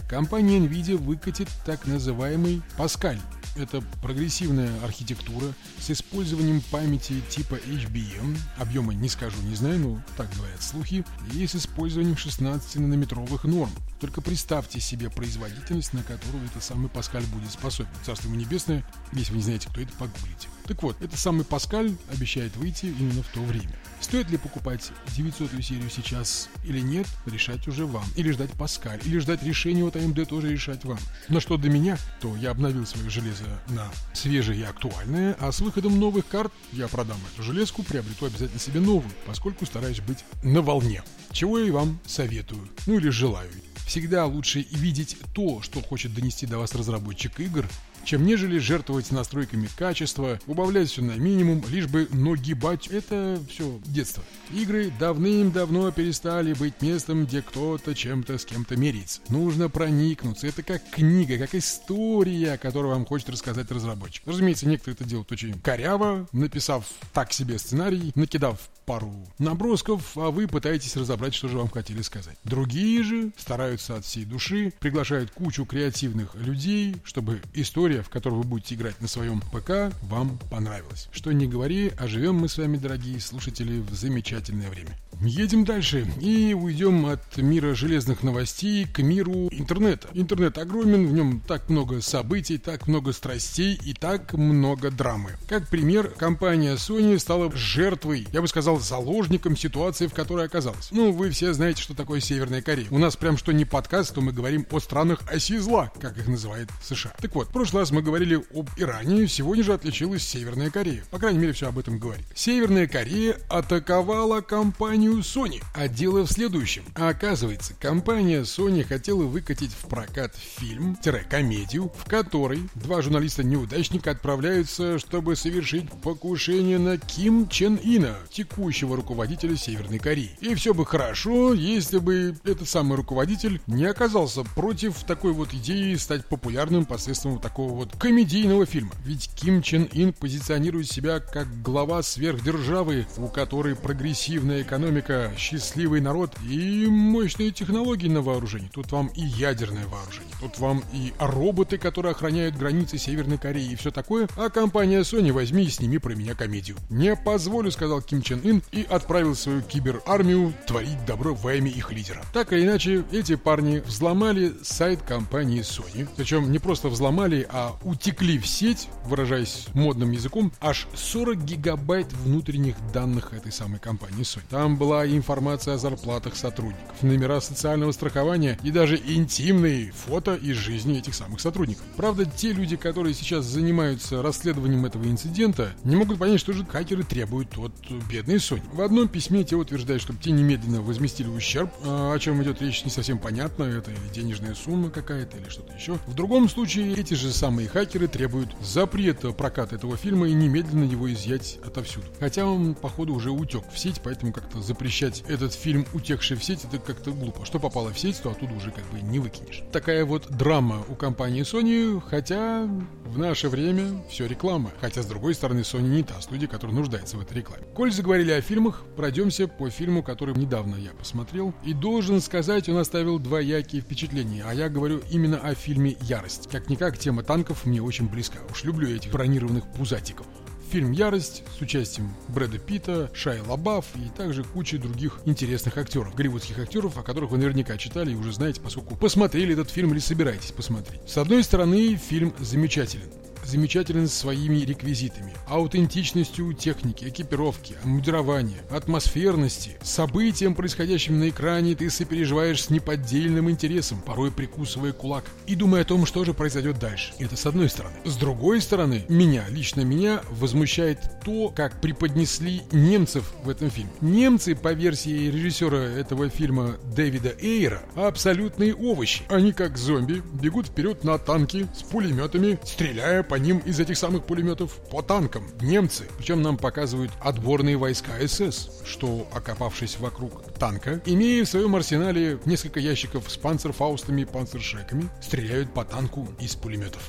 компания 0.09 0.59
Nvidia 0.59 0.97
выкатит 0.97 1.47
так 1.65 1.85
называемый 1.85 2.61
Pascal– 2.77 3.17
это 3.59 3.81
прогрессивная 4.01 4.71
архитектура 4.83 5.53
с 5.79 5.91
использованием 5.91 6.61
памяти 6.71 7.21
типа 7.29 7.55
HBM, 7.55 8.37
объема 8.57 8.93
не 8.93 9.09
скажу, 9.09 9.41
не 9.43 9.55
знаю, 9.55 9.79
но 9.79 10.01
так 10.17 10.27
говорят 10.35 10.61
слухи, 10.61 11.05
и 11.33 11.45
с 11.45 11.55
использованием 11.55 12.15
16-нанометровых 12.15 13.47
норм. 13.47 13.71
Только 13.99 14.21
представьте 14.21 14.79
себе 14.79 15.09
производительность, 15.09 15.93
на 15.93 16.03
которую 16.03 16.45
этот 16.45 16.63
самый 16.63 16.89
Паскаль 16.89 17.25
будет 17.25 17.51
способен. 17.51 17.89
Царство 18.05 18.27
ему 18.27 18.37
небесное, 18.37 18.85
если 19.11 19.31
вы 19.31 19.37
не 19.37 19.43
знаете, 19.43 19.69
кто 19.69 19.81
это, 19.81 19.91
погуглите. 19.93 20.47
Так 20.69 20.83
вот, 20.83 21.01
этот 21.01 21.17
самый 21.17 21.45
Паскаль 21.45 21.95
обещает 22.13 22.55
выйти 22.55 22.85
именно 22.85 23.23
в 23.23 23.27
то 23.29 23.41
время. 23.41 23.73
Стоит 24.01 24.29
ли 24.29 24.37
покупать 24.37 24.91
900 25.15 25.49
серию 25.63 25.89
сейчас 25.89 26.47
или 26.63 26.79
нет, 26.79 27.07
решать 27.25 27.67
уже 27.67 27.87
вам. 27.87 28.05
Или 28.15 28.29
ждать 28.29 28.51
Паскаль, 28.51 28.99
или 29.03 29.17
ждать 29.17 29.41
решения 29.41 29.83
от 29.83 29.95
AMD 29.95 30.27
тоже 30.27 30.51
решать 30.51 30.85
вам. 30.85 30.99
Но 31.27 31.39
что 31.39 31.57
до 31.57 31.69
меня, 31.69 31.97
то 32.21 32.35
я 32.35 32.51
обновил 32.51 32.85
свое 32.85 33.09
железо 33.09 33.45
на 33.69 33.91
свежее 34.13 34.59
и 34.59 34.63
актуальное, 34.63 35.35
а 35.39 35.51
с 35.51 35.59
выходом 35.59 35.99
новых 35.99 36.27
карт 36.27 36.53
я 36.71 36.87
продам 36.87 37.17
эту 37.33 37.41
железку, 37.41 37.81
приобрету 37.81 38.27
обязательно 38.27 38.59
себе 38.59 38.79
новую, 38.79 39.11
поскольку 39.25 39.65
стараюсь 39.65 40.01
быть 40.01 40.23
на 40.43 40.61
волне. 40.61 41.01
Чего 41.31 41.57
я 41.57 41.65
и 41.65 41.71
вам 41.71 41.99
советую, 42.05 42.69
ну 42.85 42.99
или 42.99 43.09
желаю. 43.09 43.49
Всегда 43.87 44.27
лучше 44.27 44.67
видеть 44.69 45.17
то, 45.33 45.63
что 45.63 45.81
хочет 45.81 46.13
донести 46.13 46.45
до 46.45 46.59
вас 46.59 46.75
разработчик 46.75 47.39
игр, 47.39 47.65
чем 48.03 48.25
нежели 48.25 48.57
жертвовать 48.57 49.11
настройками 49.11 49.69
качества, 49.77 50.39
убавлять 50.47 50.89
все 50.89 51.01
на 51.01 51.13
минимум, 51.13 51.63
лишь 51.69 51.87
бы 51.87 52.07
нагибать. 52.11 52.87
Это 52.87 53.39
все 53.49 53.79
детство. 53.85 54.23
Игры 54.51 54.91
давным-давно 54.99 55.91
перестали 55.91 56.53
быть 56.53 56.81
местом, 56.81 57.25
где 57.25 57.41
кто-то 57.41 57.95
чем-то 57.95 58.37
с 58.37 58.45
кем-то 58.45 58.75
меряется. 58.77 59.21
Нужно 59.29 59.69
проникнуться. 59.69 60.47
Это 60.47 60.63
как 60.63 60.81
книга, 60.89 61.37
как 61.37 61.55
история, 61.55 62.57
которую 62.57 62.93
вам 62.93 63.05
хочет 63.05 63.29
рассказать 63.29 63.71
разработчик. 63.71 64.23
Разумеется, 64.25 64.67
некоторые 64.67 64.95
это 64.95 65.05
делают 65.05 65.31
очень 65.31 65.59
коряво, 65.59 66.27
написав 66.31 66.85
так 67.13 67.33
себе 67.33 67.57
сценарий, 67.59 68.11
накидав 68.15 68.59
пару 68.85 69.13
набросков, 69.37 70.17
а 70.17 70.31
вы 70.31 70.47
пытаетесь 70.47 70.97
разобрать, 70.97 71.35
что 71.35 71.47
же 71.47 71.57
вам 71.57 71.69
хотели 71.69 72.01
сказать. 72.01 72.37
Другие 72.43 73.03
же 73.03 73.31
стараются 73.37 73.95
от 73.95 74.05
всей 74.05 74.25
души, 74.25 74.73
приглашают 74.79 75.29
кучу 75.29 75.65
креативных 75.65 76.33
людей, 76.33 76.95
чтобы 77.03 77.41
история, 77.53 77.88
в 77.97 78.09
которую 78.09 78.41
вы 78.43 78.47
будете 78.47 78.75
играть 78.75 78.99
на 79.01 79.07
своем 79.07 79.41
ПК, 79.41 79.93
вам 80.03 80.37
понравилась. 80.49 81.09
Что 81.11 81.31
не 81.31 81.47
говори, 81.47 81.91
а 81.97 82.07
живем 82.07 82.35
мы 82.35 82.47
с 82.47 82.57
вами, 82.57 82.77
дорогие 82.77 83.19
слушатели, 83.19 83.79
в 83.79 83.93
замечательное 83.93 84.69
время. 84.69 84.95
Едем 85.21 85.65
дальше 85.65 86.07
и 86.21 86.53
уйдем 86.53 87.05
от 87.05 87.35
мира 87.37 87.75
железных 87.75 88.23
новостей 88.23 88.85
к 88.85 88.99
миру 88.99 89.49
интернета. 89.51 90.07
Интернет 90.13 90.57
огромен, 90.57 91.07
в 91.07 91.11
нем 91.11 91.41
так 91.45 91.67
много 91.67 92.01
событий, 92.01 92.57
так 92.57 92.87
много 92.87 93.11
страстей 93.11 93.77
и 93.83 93.93
так 93.93 94.33
много 94.33 94.91
драмы. 94.91 95.31
Как 95.49 95.67
пример, 95.67 96.09
компания 96.11 96.75
Sony 96.75 97.19
стала 97.19 97.51
жертвой, 97.53 98.27
я 98.31 98.41
бы 98.41 98.47
сказал, 98.47 98.79
заложником 98.79 99.57
ситуации, 99.57 100.07
в 100.07 100.13
которой 100.13 100.45
оказалась. 100.45 100.87
Ну, 100.91 101.11
вы 101.11 101.31
все 101.31 101.51
знаете, 101.51 101.81
что 101.81 101.93
такое 101.93 102.21
Северная 102.21 102.61
Корея. 102.61 102.87
У 102.89 102.97
нас 102.97 103.17
прям 103.17 103.37
что 103.37 103.51
не 103.51 103.65
подкаст, 103.65 104.15
то 104.15 104.21
мы 104.21 104.31
говорим 104.31 104.65
о 104.71 104.79
странах 104.79 105.19
оси 105.29 105.57
зла, 105.57 105.91
как 105.99 106.17
их 106.17 106.27
называет 106.27 106.69
США. 106.81 107.13
Так 107.19 107.35
вот, 107.35 107.49
в 107.49 107.51
прошлый 107.51 107.81
раз 107.81 107.91
мы 107.91 108.01
говорили 108.01 108.41
об 108.53 108.69
Иране, 108.77 109.27
сегодня 109.27 109.65
же 109.65 109.73
отличилась 109.73 110.23
Северная 110.23 110.69
Корея. 110.69 111.03
По 111.11 111.19
крайней 111.19 111.39
мере, 111.39 111.51
все 111.51 111.67
об 111.67 111.77
этом 111.77 111.99
говорит. 111.99 112.25
Северная 112.33 112.87
Корея 112.87 113.37
атаковала 113.49 114.39
компанию 114.39 115.08
компанию 115.09 115.19
Sony. 115.19 115.63
А 115.73 115.87
дело 115.87 116.25
в 116.25 116.31
следующем. 116.31 116.83
А 116.95 117.09
оказывается, 117.09 117.73
компания 117.79 118.41
Sony 118.41 118.83
хотела 118.83 119.23
выкатить 119.23 119.71
в 119.71 119.87
прокат 119.87 120.35
фильм-комедию, 120.35 121.91
в 121.95 122.09
которой 122.09 122.69
два 122.75 123.01
журналиста-неудачника 123.01 124.11
отправляются, 124.11 124.99
чтобы 124.99 125.35
совершить 125.35 125.89
покушение 126.03 126.77
на 126.77 126.97
Ким 126.97 127.47
Чен 127.47 127.79
Ина, 127.81 128.17
текущего 128.31 128.95
руководителя 128.95 129.55
Северной 129.55 129.99
Кореи. 129.99 130.37
И 130.41 130.53
все 130.55 130.73
бы 130.73 130.85
хорошо, 130.85 131.53
если 131.53 131.99
бы 131.99 132.35
этот 132.43 132.67
самый 132.67 132.97
руководитель 132.97 133.61
не 133.67 133.85
оказался 133.85 134.43
против 134.43 135.03
такой 135.03 135.33
вот 135.33 135.53
идеи 135.53 135.95
стать 135.95 136.25
популярным 136.25 136.85
посредством 136.85 137.39
такого 137.39 137.73
вот 137.73 137.95
комедийного 137.97 138.65
фильма. 138.65 138.91
Ведь 139.05 139.29
Ким 139.35 139.61
Чен 139.61 139.87
Ин 139.91 140.13
позиционирует 140.13 140.89
себя 140.89 141.19
как 141.19 141.61
глава 141.61 142.03
сверхдержавы, 142.03 143.07
у 143.17 143.27
которой 143.27 143.75
прогрессивная 143.75 144.61
экономика 144.61 144.98
экономика, 144.99 145.31
счастливый 145.37 146.01
народ 146.01 146.31
и 146.47 146.87
мощные 146.87 147.51
технологии 147.51 148.07
на 148.07 148.21
вооружении. 148.21 148.69
Тут 148.73 148.91
вам 148.91 149.07
и 149.07 149.21
ядерное 149.21 149.85
вооружение, 149.87 150.33
тут 150.39 150.59
вам 150.59 150.83
и 150.93 151.13
роботы, 151.19 151.77
которые 151.77 152.11
охраняют 152.11 152.55
границы 152.55 152.97
Северной 152.97 153.37
Кореи 153.37 153.71
и 153.71 153.75
все 153.75 153.91
такое. 153.91 154.27
А 154.35 154.49
компания 154.49 155.01
Sony 155.01 155.31
возьми 155.31 155.63
и 155.63 155.69
сними 155.69 155.97
про 155.97 156.13
меня 156.13 156.35
комедию. 156.35 156.77
Не 156.89 157.15
позволю, 157.15 157.71
сказал 157.71 158.01
Ким 158.01 158.21
Чен 158.21 158.41
Ын 158.43 158.63
и 158.71 158.85
отправил 158.89 159.35
свою 159.35 159.61
киберармию 159.61 160.53
творить 160.67 161.05
добро 161.05 161.33
во 161.33 161.53
имя 161.53 161.71
их 161.71 161.91
лидера. 161.91 162.21
Так 162.33 162.53
или 162.53 162.65
иначе, 162.65 163.03
эти 163.11 163.35
парни 163.35 163.79
взломали 163.79 164.53
сайт 164.63 165.01
компании 165.01 165.61
Sony. 165.61 166.07
Причем 166.15 166.51
не 166.51 166.59
просто 166.59 166.89
взломали, 166.89 167.47
а 167.49 167.75
утекли 167.83 168.37
в 168.37 168.47
сеть, 168.47 168.87
выражаясь 169.05 169.67
модным 169.73 170.11
языком, 170.11 170.51
аж 170.59 170.87
40 170.95 171.43
гигабайт 171.43 172.11
внутренних 172.13 172.75
данных 172.93 173.33
этой 173.33 173.51
самой 173.51 173.79
компании 173.79 174.23
Sony. 174.23 174.43
Там 174.49 174.77
был 174.77 174.88
была 174.89 175.05
информация 175.05 175.75
о 175.75 175.77
зарплатах 175.77 176.35
сотрудников, 176.35 177.03
номера 177.03 177.39
социального 177.41 177.91
страхования 177.91 178.57
и 178.63 178.71
даже 178.71 178.97
интимные 178.97 179.91
фото 179.91 180.33
из 180.33 180.55
жизни 180.55 180.97
этих 180.97 181.13
самых 181.13 181.41
сотрудников. 181.41 181.83
Правда, 181.95 182.25
те 182.25 182.53
люди, 182.53 182.75
которые 182.75 183.13
сейчас 183.13 183.45
занимаются 183.45 184.23
расследованием 184.23 184.83
этого 184.87 185.05
инцидента, 185.05 185.73
не 185.83 185.95
могут 185.95 186.17
понять, 186.17 186.39
что 186.39 186.53
же 186.53 186.65
хакеры 186.65 187.03
требуют 187.03 187.55
от 187.59 187.71
бедной 188.09 188.37
Sony. 188.37 188.63
В 188.73 188.81
одном 188.81 189.07
письме 189.09 189.43
те 189.43 189.55
утверждают, 189.55 190.01
чтобы 190.01 190.17
те 190.23 190.31
немедленно 190.31 190.81
возместили 190.81 191.27
ущерб, 191.27 191.71
а 191.83 192.11
о 192.11 192.17
чем 192.17 192.41
идет 192.41 192.59
речь 192.59 192.83
не 192.83 192.89
совсем 192.89 193.19
понятно, 193.19 193.65
это 193.65 193.91
или 193.91 194.11
денежная 194.11 194.55
сумма 194.55 194.89
какая-то, 194.89 195.37
или 195.37 195.49
что-то 195.49 195.71
еще. 195.71 195.99
В 196.07 196.15
другом 196.15 196.49
случае 196.49 196.95
эти 196.95 197.13
же 197.13 197.31
самые 197.31 197.67
хакеры 197.67 198.07
требуют 198.07 198.55
запрета 198.63 199.33
проката 199.33 199.75
этого 199.75 199.97
фильма 199.97 200.27
и 200.27 200.33
немедленно 200.33 200.85
его 200.85 201.13
изъять 201.13 201.59
отовсюду. 201.63 202.07
Хотя 202.19 202.47
он, 202.47 202.73
походу, 202.73 203.13
уже 203.13 203.29
утек 203.29 203.65
в 203.71 203.77
сеть, 203.77 204.01
поэтому 204.03 204.33
как-то 204.33 204.59
запрещать 204.69 205.23
этот 205.27 205.53
фильм, 205.53 205.85
утекший 205.93 206.37
в 206.37 206.43
сеть, 206.43 206.63
это 206.63 206.77
как-то 206.77 207.11
глупо. 207.11 207.43
Что 207.43 207.59
попало 207.59 207.91
в 207.91 207.99
сеть, 207.99 208.21
то 208.21 208.29
оттуда 208.29 208.53
уже 208.53 208.71
как 208.71 208.85
бы 208.91 209.01
не 209.01 209.19
выкинешь. 209.19 209.63
Такая 209.71 210.05
вот 210.05 210.29
драма 210.29 210.85
у 210.87 210.95
компании 210.95 211.41
Sony, 211.41 211.99
хотя 211.99 212.69
в 213.05 213.17
наше 213.17 213.49
время 213.49 214.03
все 214.09 214.27
реклама. 214.27 214.71
Хотя, 214.79 215.01
с 215.01 215.07
другой 215.07 215.33
стороны, 215.33 215.61
Sony 215.61 215.89
не 215.89 216.03
та 216.03 216.21
студия, 216.21 216.47
которая 216.47 216.75
нуждается 216.75 217.17
в 217.17 217.21
этой 217.21 217.37
рекламе. 217.37 217.65
Коль 217.73 217.91
заговорили 217.91 218.31
о 218.31 218.41
фильмах, 218.41 218.83
пройдемся 218.95 219.47
по 219.47 219.69
фильму, 219.71 220.03
который 220.03 220.35
недавно 220.35 220.75
я 220.75 220.91
посмотрел. 220.91 221.53
И 221.65 221.73
должен 221.73 222.21
сказать, 222.21 222.69
он 222.69 222.77
оставил 222.77 223.17
двоякие 223.17 223.81
впечатления. 223.81 224.43
А 224.45 224.53
я 224.53 224.69
говорю 224.69 225.01
именно 225.09 225.39
о 225.39 225.55
фильме 225.55 225.97
«Ярость». 226.01 226.47
Как-никак, 226.51 226.99
тема 226.99 227.23
танков 227.23 227.65
мне 227.65 227.81
очень 227.81 228.07
близка. 228.07 228.37
Уж 228.51 228.63
люблю 228.65 228.87
этих 228.87 229.11
бронированных 229.11 229.65
пузатиков. 229.73 230.27
Фильм 230.71 230.91
«Ярость» 230.91 231.41
с 231.57 231.61
участием 231.61 232.13
Брэда 232.27 232.59
Питта, 232.59 233.09
Шай 233.15 233.41
Лабаф 233.41 233.87
и 233.95 234.07
также 234.15 234.43
кучи 234.43 234.77
других 234.77 235.19
интересных 235.25 235.75
актеров, 235.79 236.13
голливудских 236.13 236.59
актеров, 236.59 236.95
о 236.95 237.01
которых 237.01 237.31
вы 237.31 237.39
наверняка 237.39 237.75
читали 237.77 238.11
и 238.11 238.15
уже 238.15 238.33
знаете, 238.33 238.61
поскольку 238.61 238.95
посмотрели 238.95 239.53
этот 239.53 239.71
фильм 239.71 239.93
или 239.93 239.99
собираетесь 239.99 240.51
посмотреть. 240.51 241.01
С 241.07 241.17
одной 241.17 241.43
стороны, 241.43 241.95
фильм 241.95 242.35
замечателен 242.37 243.09
замечателен 243.49 244.07
своими 244.07 244.57
реквизитами, 244.59 245.33
аутентичностью 245.47 246.53
техники, 246.53 247.05
экипировки, 247.09 247.75
мудирования, 247.83 248.59
атмосферности. 248.69 249.77
Событиям, 249.81 250.55
происходящим 250.55 251.19
на 251.19 251.29
экране, 251.29 251.75
ты 251.75 251.89
сопереживаешь 251.89 252.63
с 252.63 252.69
неподдельным 252.69 253.49
интересом, 253.49 254.01
порой 254.01 254.31
прикусывая 254.31 254.93
кулак 254.93 255.25
и 255.47 255.55
думая 255.55 255.81
о 255.81 255.85
том, 255.85 256.05
что 256.05 256.23
же 256.23 256.33
произойдет 256.33 256.79
дальше. 256.79 257.13
Это 257.19 257.35
с 257.35 257.45
одной 257.45 257.69
стороны. 257.69 257.95
С 258.05 258.15
другой 258.15 258.61
стороны, 258.61 259.05
меня, 259.09 259.45
лично 259.49 259.81
меня, 259.81 260.21
возмущает 260.29 260.99
то, 261.25 261.49
как 261.49 261.81
преподнесли 261.81 262.61
немцев 262.71 263.33
в 263.43 263.49
этом 263.49 263.69
фильме. 263.69 263.91
Немцы, 264.01 264.55
по 264.55 264.73
версии 264.73 265.29
режиссера 265.31 265.77
этого 265.79 266.29
фильма 266.29 266.77
Дэвида 266.95 267.33
Эйра, 267.41 267.81
абсолютные 267.95 268.75
овощи. 268.75 269.23
Они 269.29 269.51
как 269.53 269.77
зомби 269.77 270.21
бегут 270.33 270.67
вперед 270.67 271.03
на 271.03 271.17
танки 271.17 271.67
с 271.77 271.83
пулеметами, 271.83 272.59
стреляя 272.63 273.23
по 273.23 273.35
ним 273.39 273.59
из 273.59 273.79
этих 273.79 273.97
самых 273.97 274.25
пулеметов 274.25 274.73
по 274.91 275.01
танкам. 275.01 275.47
Немцы. 275.61 276.07
Причем 276.17 276.41
нам 276.41 276.57
показывают 276.57 277.11
отборные 277.19 277.77
войска 277.77 278.11
СС, 278.25 278.81
что, 278.85 279.27
окопавшись 279.33 279.97
вокруг 279.99 280.43
танка, 280.53 281.01
имея 281.05 281.45
в 281.45 281.49
своем 281.49 281.75
арсенале 281.75 282.39
несколько 282.45 282.79
ящиков 282.79 283.29
с 283.29 283.37
панцерфаустами 283.37 284.21
и 284.21 284.25
панцершеками, 284.25 285.09
стреляют 285.21 285.73
по 285.73 285.83
танку 285.83 286.27
из 286.39 286.55
пулеметов. 286.55 287.01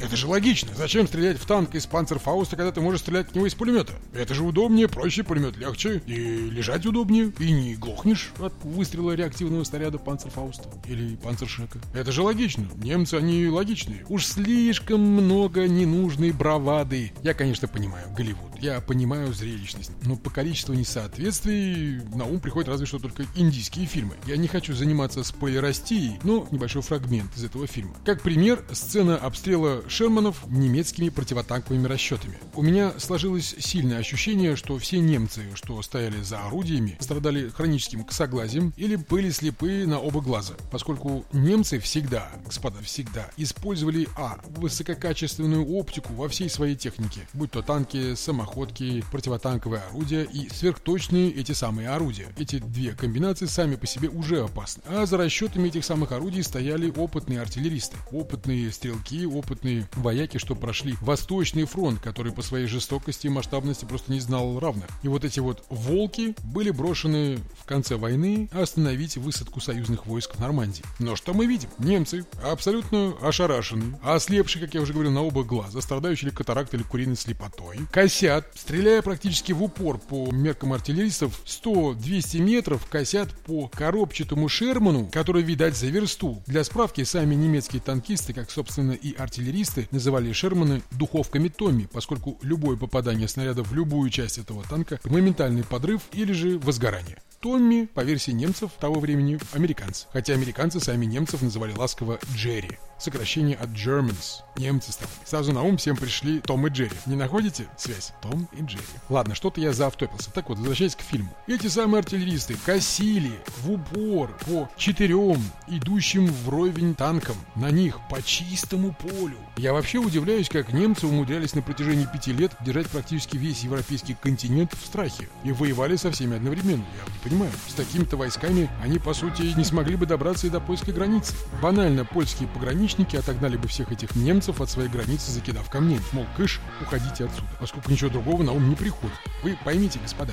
Это 0.00 0.16
же 0.16 0.26
логично. 0.26 0.70
Зачем 0.74 1.06
стрелять 1.06 1.38
в 1.38 1.46
танк 1.46 1.74
из 1.74 1.86
панцерфауста, 1.86 2.56
когда 2.56 2.72
ты 2.72 2.80
можешь 2.80 3.00
стрелять 3.00 3.30
в 3.30 3.34
него 3.34 3.46
из 3.46 3.54
пулемета? 3.54 3.92
Это 4.12 4.34
же 4.34 4.42
удобнее, 4.42 4.88
проще, 4.88 5.22
пулемет 5.22 5.56
легче, 5.56 6.02
и 6.06 6.50
лежать 6.50 6.86
удобнее, 6.86 7.32
и 7.38 7.52
не 7.52 7.74
глохнешь 7.74 8.32
от 8.38 8.52
выстрела 8.64 9.12
реактивного 9.12 9.64
снаряда 9.64 9.98
панцерфауста 9.98 10.68
или 10.86 11.16
панцершека. 11.16 11.78
Это 11.94 12.10
же 12.12 12.22
логично. 12.22 12.68
Немцы, 12.76 13.14
они 13.14 13.46
логичные. 13.48 14.04
Уж 14.08 14.26
слишком 14.26 15.00
много 15.00 15.68
ненужной 15.68 16.32
бравады. 16.32 17.12
Я, 17.22 17.34
конечно, 17.34 17.68
понимаю, 17.68 18.06
Голливуд. 18.16 18.52
Я 18.60 18.80
понимаю 18.80 19.32
зрелищность. 19.32 19.90
Но 20.04 20.16
по 20.16 20.30
количеству 20.30 20.74
несоответствий 20.74 22.00
на 22.14 22.24
ум 22.24 22.40
приходят 22.40 22.68
разве 22.68 22.86
что 22.86 22.98
только 22.98 23.24
индийские 23.34 23.86
фильмы. 23.86 24.14
Я 24.26 24.36
не 24.36 24.48
хочу 24.48 24.74
заниматься 24.74 25.24
спойлеростией, 25.24 26.18
но 26.22 26.46
небольшой 26.50 26.82
фрагмент 26.82 27.36
из 27.36 27.44
этого 27.44 27.66
фильма. 27.66 27.94
Как 28.04 28.22
пример, 28.22 28.64
сцена 28.72 29.16
обстрела 29.16 29.82
Шерманов 29.92 30.46
немецкими 30.48 31.10
противотанковыми 31.10 31.86
расчетами. 31.86 32.38
У 32.54 32.62
меня 32.62 32.94
сложилось 32.98 33.54
сильное 33.58 33.98
ощущение, 33.98 34.56
что 34.56 34.78
все 34.78 35.00
немцы, 35.00 35.42
что 35.54 35.82
стояли 35.82 36.22
за 36.22 36.42
орудиями, 36.46 36.96
страдали 36.98 37.50
хроническим 37.50 38.02
косоглазием 38.02 38.72
или 38.78 38.96
были 38.96 39.28
слепы 39.28 39.84
на 39.86 39.98
оба 40.00 40.22
глаза, 40.22 40.54
поскольку 40.70 41.26
немцы 41.34 41.78
всегда, 41.78 42.30
господа, 42.46 42.80
всегда 42.82 43.28
использовали 43.36 44.08
а. 44.16 44.40
высококачественную 44.56 45.68
оптику 45.68 46.14
во 46.14 46.26
всей 46.30 46.48
своей 46.48 46.74
технике, 46.74 47.28
будь 47.34 47.50
то 47.50 47.60
танки, 47.60 48.14
самоходки, 48.14 49.04
противотанковые 49.12 49.82
орудия 49.90 50.22
и 50.22 50.48
сверхточные 50.48 51.30
эти 51.32 51.52
самые 51.52 51.90
орудия. 51.90 52.28
Эти 52.38 52.60
две 52.60 52.92
комбинации 52.92 53.44
сами 53.44 53.76
по 53.76 53.86
себе 53.86 54.08
уже 54.08 54.42
опасны. 54.42 54.82
А 54.86 55.04
за 55.04 55.18
расчетами 55.18 55.68
этих 55.68 55.84
самых 55.84 56.12
орудий 56.12 56.42
стояли 56.42 56.90
опытные 56.90 57.42
артиллеристы, 57.42 57.98
опытные 58.10 58.72
стрелки, 58.72 59.26
опытные 59.26 59.71
вояки, 59.94 60.38
что 60.38 60.54
прошли 60.54 60.94
Восточный 61.00 61.64
фронт, 61.64 62.00
который 62.00 62.32
по 62.32 62.42
своей 62.42 62.66
жестокости 62.66 63.26
и 63.26 63.30
масштабности 63.30 63.84
просто 63.84 64.12
не 64.12 64.20
знал 64.20 64.58
равных. 64.58 64.86
И 65.02 65.08
вот 65.08 65.24
эти 65.24 65.40
вот 65.40 65.64
«волки» 65.68 66.34
были 66.44 66.70
брошены 66.70 67.38
в 67.60 67.64
конце 67.64 67.96
войны 67.96 68.48
остановить 68.52 69.16
высадку 69.16 69.60
союзных 69.60 70.06
войск 70.06 70.36
в 70.36 70.40
Нормандии. 70.40 70.84
Но 70.98 71.16
что 71.16 71.34
мы 71.34 71.46
видим? 71.46 71.68
Немцы 71.78 72.24
абсолютно 72.42 73.14
ошарашены, 73.20 73.98
ослепшие, 74.02 74.64
как 74.64 74.74
я 74.74 74.80
уже 74.80 74.92
говорил, 74.92 75.12
на 75.12 75.22
оба 75.22 75.44
глаза, 75.44 75.80
страдающие 75.80 76.30
ли 76.30 76.36
катарактой 76.36 76.80
или 76.80 76.86
куриной 76.86 77.16
слепотой, 77.16 77.78
косят, 77.92 78.46
стреляя 78.54 79.02
практически 79.02 79.52
в 79.52 79.62
упор 79.62 79.98
по 79.98 80.30
меркам 80.30 80.72
артиллеристов 80.72 81.40
100-200 81.46 82.40
метров, 82.40 82.86
косят 82.86 83.30
по 83.44 83.68
коробчатому 83.68 84.48
Шерману, 84.48 85.08
который, 85.12 85.42
видать, 85.42 85.76
за 85.76 85.86
версту. 85.86 86.42
Для 86.46 86.64
справки, 86.64 87.04
сами 87.04 87.34
немецкие 87.34 87.80
танкисты, 87.80 88.32
как, 88.32 88.50
собственно, 88.50 88.92
и 88.92 89.14
артиллеристы, 89.14 89.61
Специалисты 89.62 89.94
называли 89.94 90.32
Шерманы 90.32 90.82
духовками 90.90 91.46
Томми, 91.46 91.88
поскольку 91.92 92.36
любое 92.42 92.76
попадание 92.76 93.28
снаряда 93.28 93.62
в 93.62 93.72
любую 93.72 94.10
часть 94.10 94.38
этого 94.38 94.64
танка– 94.64 94.98
моментальный 95.04 95.62
подрыв 95.62 96.02
или 96.12 96.32
же 96.32 96.58
возгорание. 96.58 97.18
Томми, 97.42 97.86
по 97.92 98.02
версии 98.02 98.30
немцев 98.30 98.70
того 98.78 99.00
времени, 99.00 99.38
американцы. 99.52 100.06
Хотя 100.12 100.34
американцы 100.34 100.78
сами 100.78 101.06
немцев 101.06 101.42
называли 101.42 101.72
ласково 101.72 102.20
Джерри. 102.36 102.78
Сокращение 103.00 103.56
от 103.56 103.70
Germans. 103.70 104.42
Немцы 104.56 104.92
стали. 104.92 105.10
Сразу 105.24 105.52
на 105.52 105.62
ум 105.62 105.76
всем 105.76 105.96
пришли 105.96 106.38
Том 106.38 106.64
и 106.68 106.70
Джерри. 106.70 106.96
Не 107.06 107.16
находите 107.16 107.66
связь? 107.76 108.12
Том 108.22 108.48
и 108.52 108.62
Джерри. 108.62 108.84
Ладно, 109.08 109.34
что-то 109.34 109.60
я 109.60 109.72
заавтопился. 109.72 110.30
Так 110.30 110.50
вот, 110.50 110.58
возвращаясь 110.58 110.94
к 110.94 111.00
фильму. 111.00 111.36
Эти 111.48 111.66
самые 111.66 111.98
артиллеристы 111.98 112.54
косили 112.64 113.32
в 113.58 113.72
упор 113.72 114.38
по 114.46 114.70
четырем 114.76 115.42
идущим 115.66 116.26
вровень 116.26 116.94
танкам. 116.94 117.36
На 117.56 117.72
них 117.72 117.98
по 118.08 118.22
чистому 118.22 118.94
полю. 118.94 119.38
Я 119.58 119.74
вообще 119.74 119.98
удивляюсь, 119.98 120.48
как 120.48 120.72
немцы 120.72 121.06
умудрялись 121.06 121.54
на 121.54 121.60
протяжении 121.60 122.06
пяти 122.06 122.32
лет 122.32 122.52
держать 122.64 122.88
практически 122.88 123.36
весь 123.36 123.62
европейский 123.62 124.14
континент 124.14 124.72
в 124.72 124.86
страхе. 124.86 125.28
И 125.44 125.52
воевали 125.52 125.96
со 125.96 126.10
всеми 126.10 126.36
одновременно. 126.36 126.84
Я 126.96 127.12
не 127.12 127.18
понимаю. 127.22 127.52
С 127.68 127.74
такими-то 127.74 128.16
войсками 128.16 128.70
они, 128.82 128.98
по 128.98 129.12
сути, 129.12 129.42
не 129.54 129.64
смогли 129.64 129.96
бы 129.96 130.06
добраться 130.06 130.46
и 130.46 130.50
до 130.50 130.58
польской 130.58 130.94
границы. 130.94 131.34
Банально, 131.60 132.06
польские 132.06 132.48
пограничники 132.48 133.14
отогнали 133.14 133.58
бы 133.58 133.68
всех 133.68 133.92
этих 133.92 134.16
немцев 134.16 134.62
от 134.62 134.70
своей 134.70 134.88
границы, 134.88 135.30
закидав 135.30 135.68
камнями. 135.68 136.02
Мол, 136.12 136.26
кыш, 136.34 136.58
уходите 136.80 137.26
отсюда. 137.26 137.46
Поскольку 137.60 137.90
ничего 137.90 138.08
другого 138.08 138.42
на 138.42 138.52
ум 138.52 138.70
не 138.70 138.74
приходит. 138.74 139.16
Вы 139.42 139.58
поймите, 139.62 139.98
господа, 140.02 140.32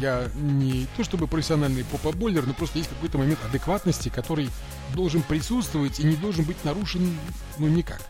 я 0.00 0.28
не 0.34 0.86
то 0.96 1.04
чтобы 1.04 1.26
профессиональный 1.26 1.84
попа-бойлер, 1.84 2.46
но 2.46 2.54
просто 2.54 2.78
есть 2.78 2.90
какой-то 2.90 3.18
момент 3.18 3.38
адекватности, 3.44 4.08
который 4.08 4.48
должен 4.94 5.20
присутствовать 5.22 6.00
и 6.00 6.04
не 6.04 6.16
должен 6.16 6.44
быть 6.44 6.64
нарушен 6.64 7.16
ну 7.58 7.68
никак. 7.68 8.00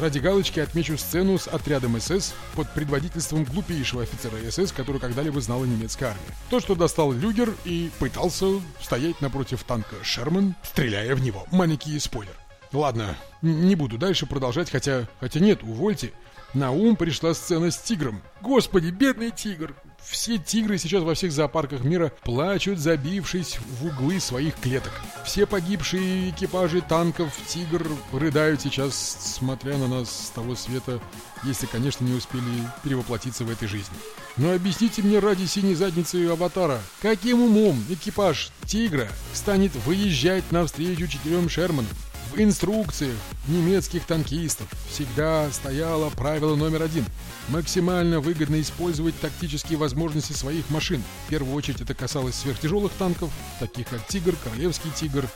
Ради 0.00 0.18
галочки 0.18 0.58
отмечу 0.58 0.98
сцену 0.98 1.38
с 1.38 1.46
отрядом 1.46 2.00
СС 2.00 2.34
под 2.56 2.68
предводительством 2.74 3.44
глупейшего 3.44 4.02
офицера 4.02 4.36
СС, 4.50 4.72
который 4.72 5.00
когда-либо 5.00 5.40
знала 5.40 5.64
немецкая 5.64 6.06
армия. 6.06 6.36
То, 6.50 6.58
что 6.58 6.74
достал 6.74 7.12
Люгер 7.12 7.54
и 7.64 7.90
пытался 8.00 8.46
стоять 8.80 9.20
напротив 9.20 9.62
танка 9.62 9.94
Шерман, 10.02 10.56
стреляя 10.64 11.14
в 11.14 11.22
него. 11.22 11.46
Маленький 11.52 11.96
спойлер. 12.00 12.34
Ладно, 12.72 13.16
не 13.40 13.76
буду 13.76 13.96
дальше 13.96 14.26
продолжать, 14.26 14.68
хотя... 14.68 15.06
Хотя 15.20 15.38
нет, 15.38 15.62
увольте. 15.62 16.12
На 16.54 16.72
ум 16.72 16.96
пришла 16.96 17.32
сцена 17.32 17.70
с 17.70 17.78
тигром. 17.78 18.20
Господи, 18.40 18.88
бедный 18.90 19.30
тигр! 19.30 19.76
Все 20.06 20.38
тигры 20.38 20.78
сейчас 20.78 21.02
во 21.02 21.14
всех 21.14 21.32
зоопарках 21.32 21.82
мира 21.82 22.12
плачут, 22.22 22.78
забившись 22.78 23.58
в 23.58 23.86
углы 23.86 24.20
своих 24.20 24.54
клеток. 24.56 24.92
Все 25.24 25.46
погибшие 25.46 26.30
экипажи 26.30 26.82
танков 26.82 27.32
«Тигр» 27.48 27.86
рыдают 28.12 28.60
сейчас, 28.60 28.94
смотря 29.38 29.76
на 29.78 29.88
нас 29.88 30.26
с 30.26 30.30
того 30.30 30.54
света, 30.54 31.00
если, 31.42 31.66
конечно, 31.66 32.04
не 32.04 32.14
успели 32.14 32.42
перевоплотиться 32.82 33.44
в 33.44 33.50
этой 33.50 33.66
жизни. 33.66 33.96
Но 34.36 34.52
объясните 34.52 35.02
мне 35.02 35.20
ради 35.20 35.46
синей 35.46 35.74
задницы 35.74 36.26
аватара, 36.28 36.80
каким 37.00 37.42
умом 37.42 37.82
экипаж 37.88 38.50
«Тигра» 38.66 39.08
станет 39.32 39.74
выезжать 39.86 40.50
навстречу 40.52 41.06
четырем 41.06 41.48
Шерманам? 41.48 41.86
В 42.34 42.40
инструкциях 42.40 43.14
немецких 43.46 44.04
танкистов 44.06 44.66
всегда 44.90 45.48
стояло 45.52 46.10
правило 46.10 46.56
номер 46.56 46.82
один– 46.82 47.04
максимально 47.48 48.18
выгодно 48.18 48.60
использовать 48.60 49.16
тактические 49.20 49.78
возможности 49.78 50.32
своих 50.32 50.68
машин. 50.68 51.00
В 51.26 51.30
первую 51.30 51.54
очередь 51.54 51.82
это 51.82 51.94
касалось 51.94 52.34
сверхтяжелых 52.34 52.90
танков, 52.98 53.30
таких 53.60 53.86
как 53.86 54.04
«Тигр», 54.08 54.34
«Королевский 54.42 54.90
тигр», 54.90 55.28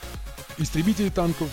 истребители 0.59 1.09
танков, 1.09 1.49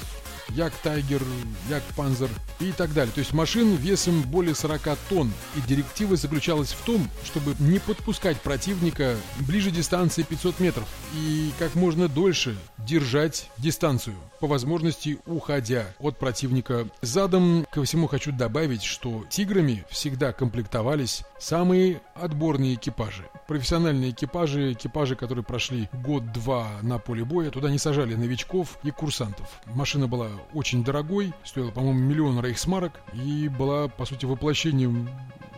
Як 0.49 0.73
Тайгер, 0.77 1.21
Як 1.69 1.83
Панзер 1.95 2.29
и 2.59 2.71
так 2.71 2.93
далее. 2.93 3.13
То 3.13 3.19
есть 3.19 3.33
машин 3.33 3.75
весом 3.75 4.21
более 4.23 4.55
40 4.55 4.97
тонн. 5.09 5.31
И 5.55 5.61
директива 5.67 6.15
заключалась 6.15 6.71
в 6.71 6.83
том, 6.85 7.07
чтобы 7.23 7.55
не 7.59 7.79
подпускать 7.79 8.39
противника 8.41 9.15
ближе 9.39 9.71
дистанции 9.71 10.23
500 10.23 10.59
метров 10.59 10.87
и 11.13 11.51
как 11.59 11.75
можно 11.75 12.07
дольше 12.07 12.57
держать 12.85 13.49
дистанцию, 13.57 14.15
по 14.39 14.47
возможности 14.47 15.19
уходя 15.25 15.85
от 15.99 16.17
противника 16.17 16.87
задом. 17.01 17.65
Ко 17.71 17.83
всему 17.83 18.07
хочу 18.07 18.31
добавить, 18.31 18.83
что 18.83 19.25
«Тиграми» 19.29 19.83
всегда 19.89 20.33
комплектовались 20.33 21.23
самые 21.39 22.01
отборные 22.13 22.75
экипажи. 22.75 23.25
Профессиональные 23.47 24.11
экипажи, 24.11 24.73
экипажи, 24.73 25.15
которые 25.15 25.43
прошли 25.43 25.89
год-два 25.93 26.67
на 26.81 26.99
поле 26.99 27.23
боя, 27.23 27.51
туда 27.51 27.69
не 27.69 27.77
сажали 27.77 28.15
новичков 28.15 28.77
и 28.83 28.91
курсантов. 28.91 29.49
Машина 29.65 30.07
была 30.07 30.29
очень 30.53 30.83
дорогой, 30.83 31.33
стоила, 31.43 31.71
по-моему, 31.71 31.99
миллион 31.99 32.39
рейхсмарок 32.43 33.01
и 33.13 33.47
была, 33.49 33.87
по 33.87 34.05
сути, 34.05 34.25
воплощением 34.25 35.09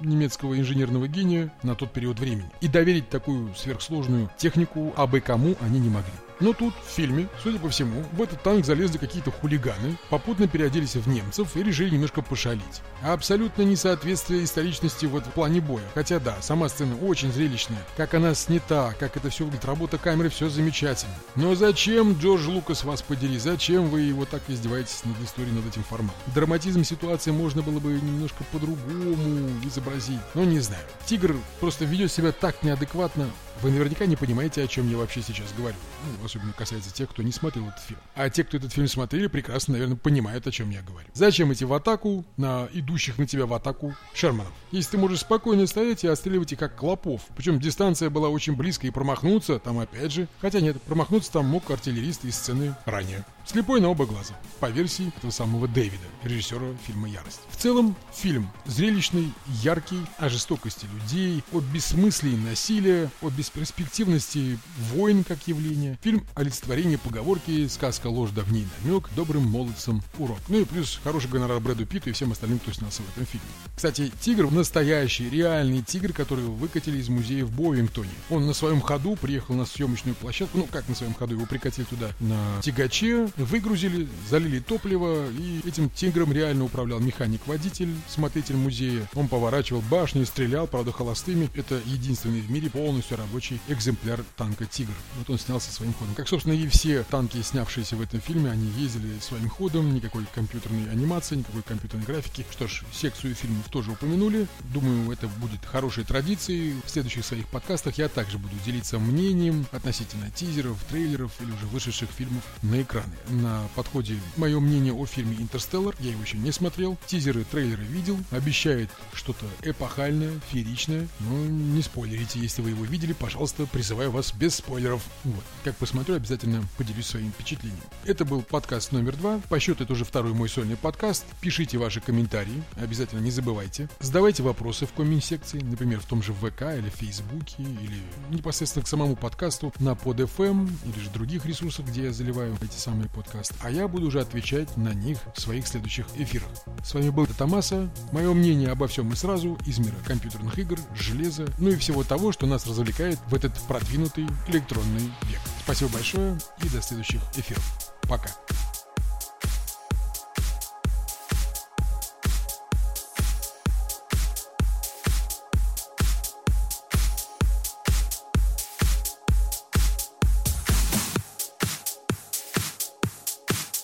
немецкого 0.01 0.57
инженерного 0.57 1.07
гения 1.07 1.51
на 1.63 1.75
тот 1.75 1.91
период 1.91 2.19
времени. 2.19 2.51
И 2.61 2.67
доверить 2.67 3.09
такую 3.09 3.53
сверхсложную 3.55 4.29
технику 4.37 4.93
абы 4.95 5.21
кому 5.21 5.55
они 5.61 5.79
не 5.79 5.89
могли. 5.89 6.11
Но 6.39 6.53
тут, 6.53 6.73
в 6.75 6.89
фильме, 6.89 7.27
судя 7.41 7.59
по 7.59 7.69
всему, 7.69 8.03
в 8.13 8.21
этот 8.21 8.41
танк 8.43 8.65
залезли 8.65 8.97
какие-то 8.97 9.31
хулиганы, 9.31 9.97
попутно 10.09 10.47
переоделись 10.47 10.95
в 10.95 11.07
немцев 11.07 11.55
и 11.55 11.63
решили 11.63 11.89
немножко 11.89 12.21
пошалить. 12.21 12.81
А 13.01 13.13
абсолютно 13.13 13.63
несоответствие 13.63 14.43
историчности 14.43 15.05
вот 15.05 15.25
в 15.25 15.31
плане 15.31 15.61
боя. 15.61 15.83
Хотя 15.93 16.19
да, 16.19 16.37
сама 16.41 16.69
сцена 16.69 16.95
очень 16.97 17.31
зрелищная. 17.31 17.83
Как 17.95 18.13
она 18.13 18.35
снята, 18.35 18.93
как 18.99 19.17
это 19.17 19.29
все 19.29 19.45
выглядит, 19.45 19.65
работа 19.65 19.97
камеры, 19.97 20.29
все 20.29 20.49
замечательно. 20.49 21.13
Но 21.35 21.55
зачем, 21.55 22.13
Джордж 22.13 22.47
Лукас, 22.47 22.83
вас 22.83 23.01
подери, 23.01 23.37
зачем 23.39 23.89
вы 23.89 24.01
его 24.01 24.25
так 24.25 24.41
издеваетесь 24.47 25.03
над 25.05 25.19
историей, 25.21 25.53
над 25.53 25.67
этим 25.67 25.83
форматом? 25.83 26.21
Драматизм 26.33 26.83
ситуации 26.83 27.31
можно 27.31 27.61
было 27.61 27.79
бы 27.79 27.93
немножко 27.93 28.43
по-другому 28.51 29.49
изобразить. 29.63 30.19
Но 30.33 30.43
не 30.43 30.59
знаю. 30.59 30.83
Тигр 31.05 31.35
просто 31.59 31.85
ведет 31.85 32.11
себя 32.11 32.31
так 32.31 32.63
неадекватно, 32.63 33.29
вы 33.61 33.71
наверняка 33.71 34.05
не 34.05 34.15
понимаете, 34.15 34.63
о 34.63 34.67
чем 34.67 34.89
я 34.89 34.97
вообще 34.97 35.21
сейчас 35.21 35.53
говорю. 35.57 35.75
Ну, 36.05 36.25
особенно 36.25 36.53
касается 36.53 36.93
тех, 36.93 37.09
кто 37.09 37.23
не 37.23 37.31
смотрел 37.31 37.67
этот 37.67 37.79
фильм. 37.81 37.99
А 38.15 38.29
те, 38.29 38.43
кто 38.43 38.57
этот 38.57 38.73
фильм 38.73 38.87
смотрели, 38.87 39.27
прекрасно, 39.27 39.73
наверное, 39.73 39.97
понимают, 39.97 40.47
о 40.47 40.51
чем 40.51 40.69
я 40.69 40.81
говорю. 40.81 41.07
Зачем 41.13 41.51
идти 41.53 41.65
в 41.65 41.73
атаку 41.73 42.25
на 42.37 42.67
идущих 42.73 43.17
на 43.17 43.25
тебя 43.25 43.45
в 43.45 43.53
атаку 43.53 43.95
Шерманов? 44.13 44.53
Если 44.71 44.91
ты 44.91 44.97
можешь 44.97 45.19
спокойно 45.19 45.67
стоять 45.67 46.03
и 46.03 46.07
отстреливать 46.07 46.53
их 46.53 46.59
как 46.59 46.75
клопов. 46.75 47.21
Причем 47.35 47.59
дистанция 47.59 48.09
была 48.09 48.29
очень 48.29 48.55
близкая, 48.55 48.91
и 48.91 48.93
промахнуться 48.93 49.59
там 49.59 49.79
опять 49.79 50.11
же. 50.11 50.27
Хотя 50.39 50.59
нет, 50.59 50.81
промахнуться 50.83 51.31
там 51.31 51.45
мог 51.45 51.69
артиллерист 51.69 52.25
из 52.25 52.35
сцены 52.35 52.75
ранее. 52.85 53.25
Слепой 53.47 53.79
на 53.79 53.87
оба 53.87 54.05
глаза, 54.05 54.33
по 54.59 54.69
версии 54.69 55.13
этого 55.15 55.31
самого 55.31 55.69
Дэвида, 55.69 56.03
режиссера 56.23 56.67
фильма 56.85 57.07
«Ярость». 57.07 57.39
В 57.49 57.55
целом, 57.55 57.95
фильм 58.13 58.51
зрелищный, 58.65 59.31
яркий, 59.63 60.01
о 60.17 60.27
жестокости 60.27 60.85
людей, 60.93 61.41
о 61.53 61.61
бессмыслии 61.61 62.35
насилия, 62.35 63.09
о 63.21 63.29
бесперспективности 63.29 64.59
войн 64.91 65.23
как 65.23 65.47
явления. 65.47 65.97
Фильм 66.01 66.25
олицетворение 66.35 66.97
поговорки 66.97 67.69
«Сказка 67.69 68.07
ложь 68.07 68.31
давней 68.31 68.67
намек, 68.83 69.09
добрым 69.15 69.43
молодцам 69.43 70.03
урок». 70.17 70.39
Ну 70.49 70.59
и 70.59 70.65
плюс 70.65 70.99
хороший 71.01 71.29
гонорар 71.29 71.61
Брэду 71.61 71.85
Питту 71.85 72.09
и 72.09 72.13
всем 72.13 72.33
остальным, 72.33 72.59
кто 72.59 72.73
снялся 72.73 73.01
в 73.01 73.09
этом 73.13 73.25
фильме. 73.25 73.47
Кстати, 73.73 74.11
тигр 74.19 74.51
настоящий, 74.51 75.29
реальный 75.29 75.83
тигр, 75.83 76.11
который 76.11 76.43
выкатили 76.43 76.97
из 76.97 77.07
музея 77.07 77.45
в 77.45 77.51
Боуингтоне. 77.51 78.11
Он 78.29 78.45
на 78.45 78.53
своем 78.53 78.81
ходу 78.81 79.15
приехал 79.15 79.55
на 79.55 79.65
съемочную 79.65 80.15
площадку, 80.15 80.57
ну 80.57 80.67
как 80.69 80.89
на 80.89 80.95
своем 80.95 81.13
ходу, 81.13 81.35
его 81.35 81.45
прикатили 81.45 81.85
туда 81.85 82.09
на 82.19 82.61
тягаче, 82.61 83.29
выгрузили, 83.37 84.07
залили 84.29 84.59
топливо, 84.59 85.29
и 85.29 85.61
этим 85.67 85.89
тигром 85.89 86.31
реально 86.31 86.65
управлял 86.65 86.99
механик-водитель, 86.99 87.93
смотритель 88.07 88.55
музея. 88.55 89.07
Он 89.13 89.27
поворачивал 89.27 89.81
башню 89.89 90.23
и 90.23 90.25
стрелял, 90.25 90.67
правда, 90.67 90.91
холостыми. 90.91 91.49
Это 91.55 91.79
единственный 91.85 92.41
в 92.41 92.49
мире 92.51 92.69
полностью 92.69 93.17
рабочий 93.17 93.59
экземпляр 93.67 94.23
танка 94.35 94.65
«Тигр». 94.65 94.93
Вот 95.17 95.29
он 95.29 95.39
снялся 95.39 95.71
своим 95.71 95.93
ходом. 95.93 96.15
Как, 96.15 96.27
собственно, 96.27 96.53
и 96.53 96.67
все 96.67 97.03
танки, 97.03 97.41
снявшиеся 97.41 97.95
в 97.95 98.01
этом 98.01 98.19
фильме, 98.19 98.51
они 98.51 98.67
ездили 98.77 99.19
своим 99.19 99.49
ходом, 99.49 99.93
никакой 99.93 100.25
компьютерной 100.33 100.89
анимации, 100.91 101.35
никакой 101.35 101.61
компьютерной 101.61 102.05
графики. 102.05 102.45
Что 102.51 102.67
ж, 102.67 102.83
секцию 102.91 103.35
фильмов 103.35 103.67
тоже 103.69 103.91
упомянули. 103.91 104.47
Думаю, 104.73 105.11
это 105.11 105.27
будет 105.27 105.63
хорошей 105.65 106.03
традицией. 106.03 106.75
В 106.85 106.89
следующих 106.89 107.25
своих 107.25 107.47
подкастах 107.47 107.97
я 107.97 108.09
также 108.09 108.37
буду 108.37 108.55
делиться 108.65 108.99
мнением 108.99 109.65
относительно 109.71 110.29
тизеров, 110.31 110.77
трейлеров 110.89 111.31
или 111.41 111.51
уже 111.51 111.65
вышедших 111.67 112.09
фильмов 112.09 112.43
на 112.61 112.81
экраны 112.81 113.13
на 113.29 113.67
подходе 113.75 114.17
мое 114.35 114.59
мнение 114.59 114.93
о 114.93 115.05
фильме 115.05 115.37
«Интерстеллар». 115.37 115.95
Я 115.99 116.11
его 116.11 116.21
еще 116.21 116.37
не 116.37 116.51
смотрел. 116.51 116.97
Тизеры, 117.05 117.43
трейлеры 117.43 117.83
видел. 117.83 118.17
Обещает 118.31 118.89
что-то 119.13 119.45
эпохальное, 119.63 120.39
фееричное. 120.51 121.07
Но 121.19 121.45
не 121.45 121.81
спойлерите, 121.81 122.39
если 122.39 122.61
вы 122.61 122.71
его 122.71 122.85
видели. 122.85 123.13
Пожалуйста, 123.13 123.65
призываю 123.65 124.11
вас 124.11 124.33
без 124.33 124.55
спойлеров. 124.55 125.03
Вот. 125.23 125.43
Как 125.63 125.75
посмотрю, 125.77 126.15
обязательно 126.15 126.63
поделюсь 126.77 127.07
своим 127.07 127.31
впечатлением. 127.31 127.79
Это 128.05 128.25
был 128.25 128.41
подкаст 128.41 128.91
номер 128.91 129.15
два. 129.15 129.39
По 129.49 129.59
счету 129.59 129.83
это 129.83 129.93
уже 129.93 130.05
второй 130.05 130.33
мой 130.33 130.49
сольный 130.49 130.77
подкаст. 130.77 131.25
Пишите 131.41 131.77
ваши 131.77 132.01
комментарии. 132.01 132.63
Обязательно 132.75 133.19
не 133.19 133.31
забывайте. 133.31 133.89
Задавайте 133.99 134.43
вопросы 134.43 134.85
в 134.85 134.93
коммент-секции. 134.93 135.59
Например, 135.59 135.99
в 135.99 136.05
том 136.05 136.23
же 136.23 136.33
ВК 136.33 136.63
или 136.77 136.89
Фейсбуке. 136.89 137.55
Или 137.59 138.01
непосредственно 138.29 138.83
к 138.83 138.87
самому 138.87 139.15
подкасту 139.15 139.73
на 139.79 139.91
PodFM 139.91 140.69
или 140.85 140.99
же 141.03 141.09
других 141.09 141.45
ресурсах, 141.45 141.85
где 141.87 142.03
я 142.03 142.13
заливаю 142.13 142.57
эти 142.61 142.77
самые 142.77 143.09
подкаст, 143.17 143.53
а 143.63 143.71
я 143.71 143.87
буду 143.87 144.07
уже 144.07 144.21
отвечать 144.21 144.77
на 144.77 144.93
них 144.93 145.17
в 145.35 145.41
своих 145.41 145.67
следующих 145.67 146.05
эфирах. 146.15 146.47
С 146.83 146.93
вами 146.93 147.09
был 147.09 147.25
Томаса. 147.25 147.89
Мое 148.11 148.31
мнение 148.33 148.69
обо 148.69 148.87
всем 148.87 149.11
и 149.11 149.15
сразу 149.15 149.57
из 149.65 149.79
мира 149.79 149.95
компьютерных 150.05 150.57
игр, 150.59 150.77
железа, 150.95 151.47
ну 151.57 151.69
и 151.69 151.75
всего 151.77 152.03
того, 152.03 152.31
что 152.31 152.45
нас 152.45 152.67
развлекает 152.67 153.17
в 153.27 153.33
этот 153.33 153.57
продвинутый 153.67 154.27
электронный 154.47 155.11
век. 155.23 155.41
Спасибо 155.63 155.91
большое 155.93 156.37
и 156.63 156.69
до 156.69 156.81
следующих 156.81 157.21
эфиров. 157.35 157.65
Пока. 158.03 158.29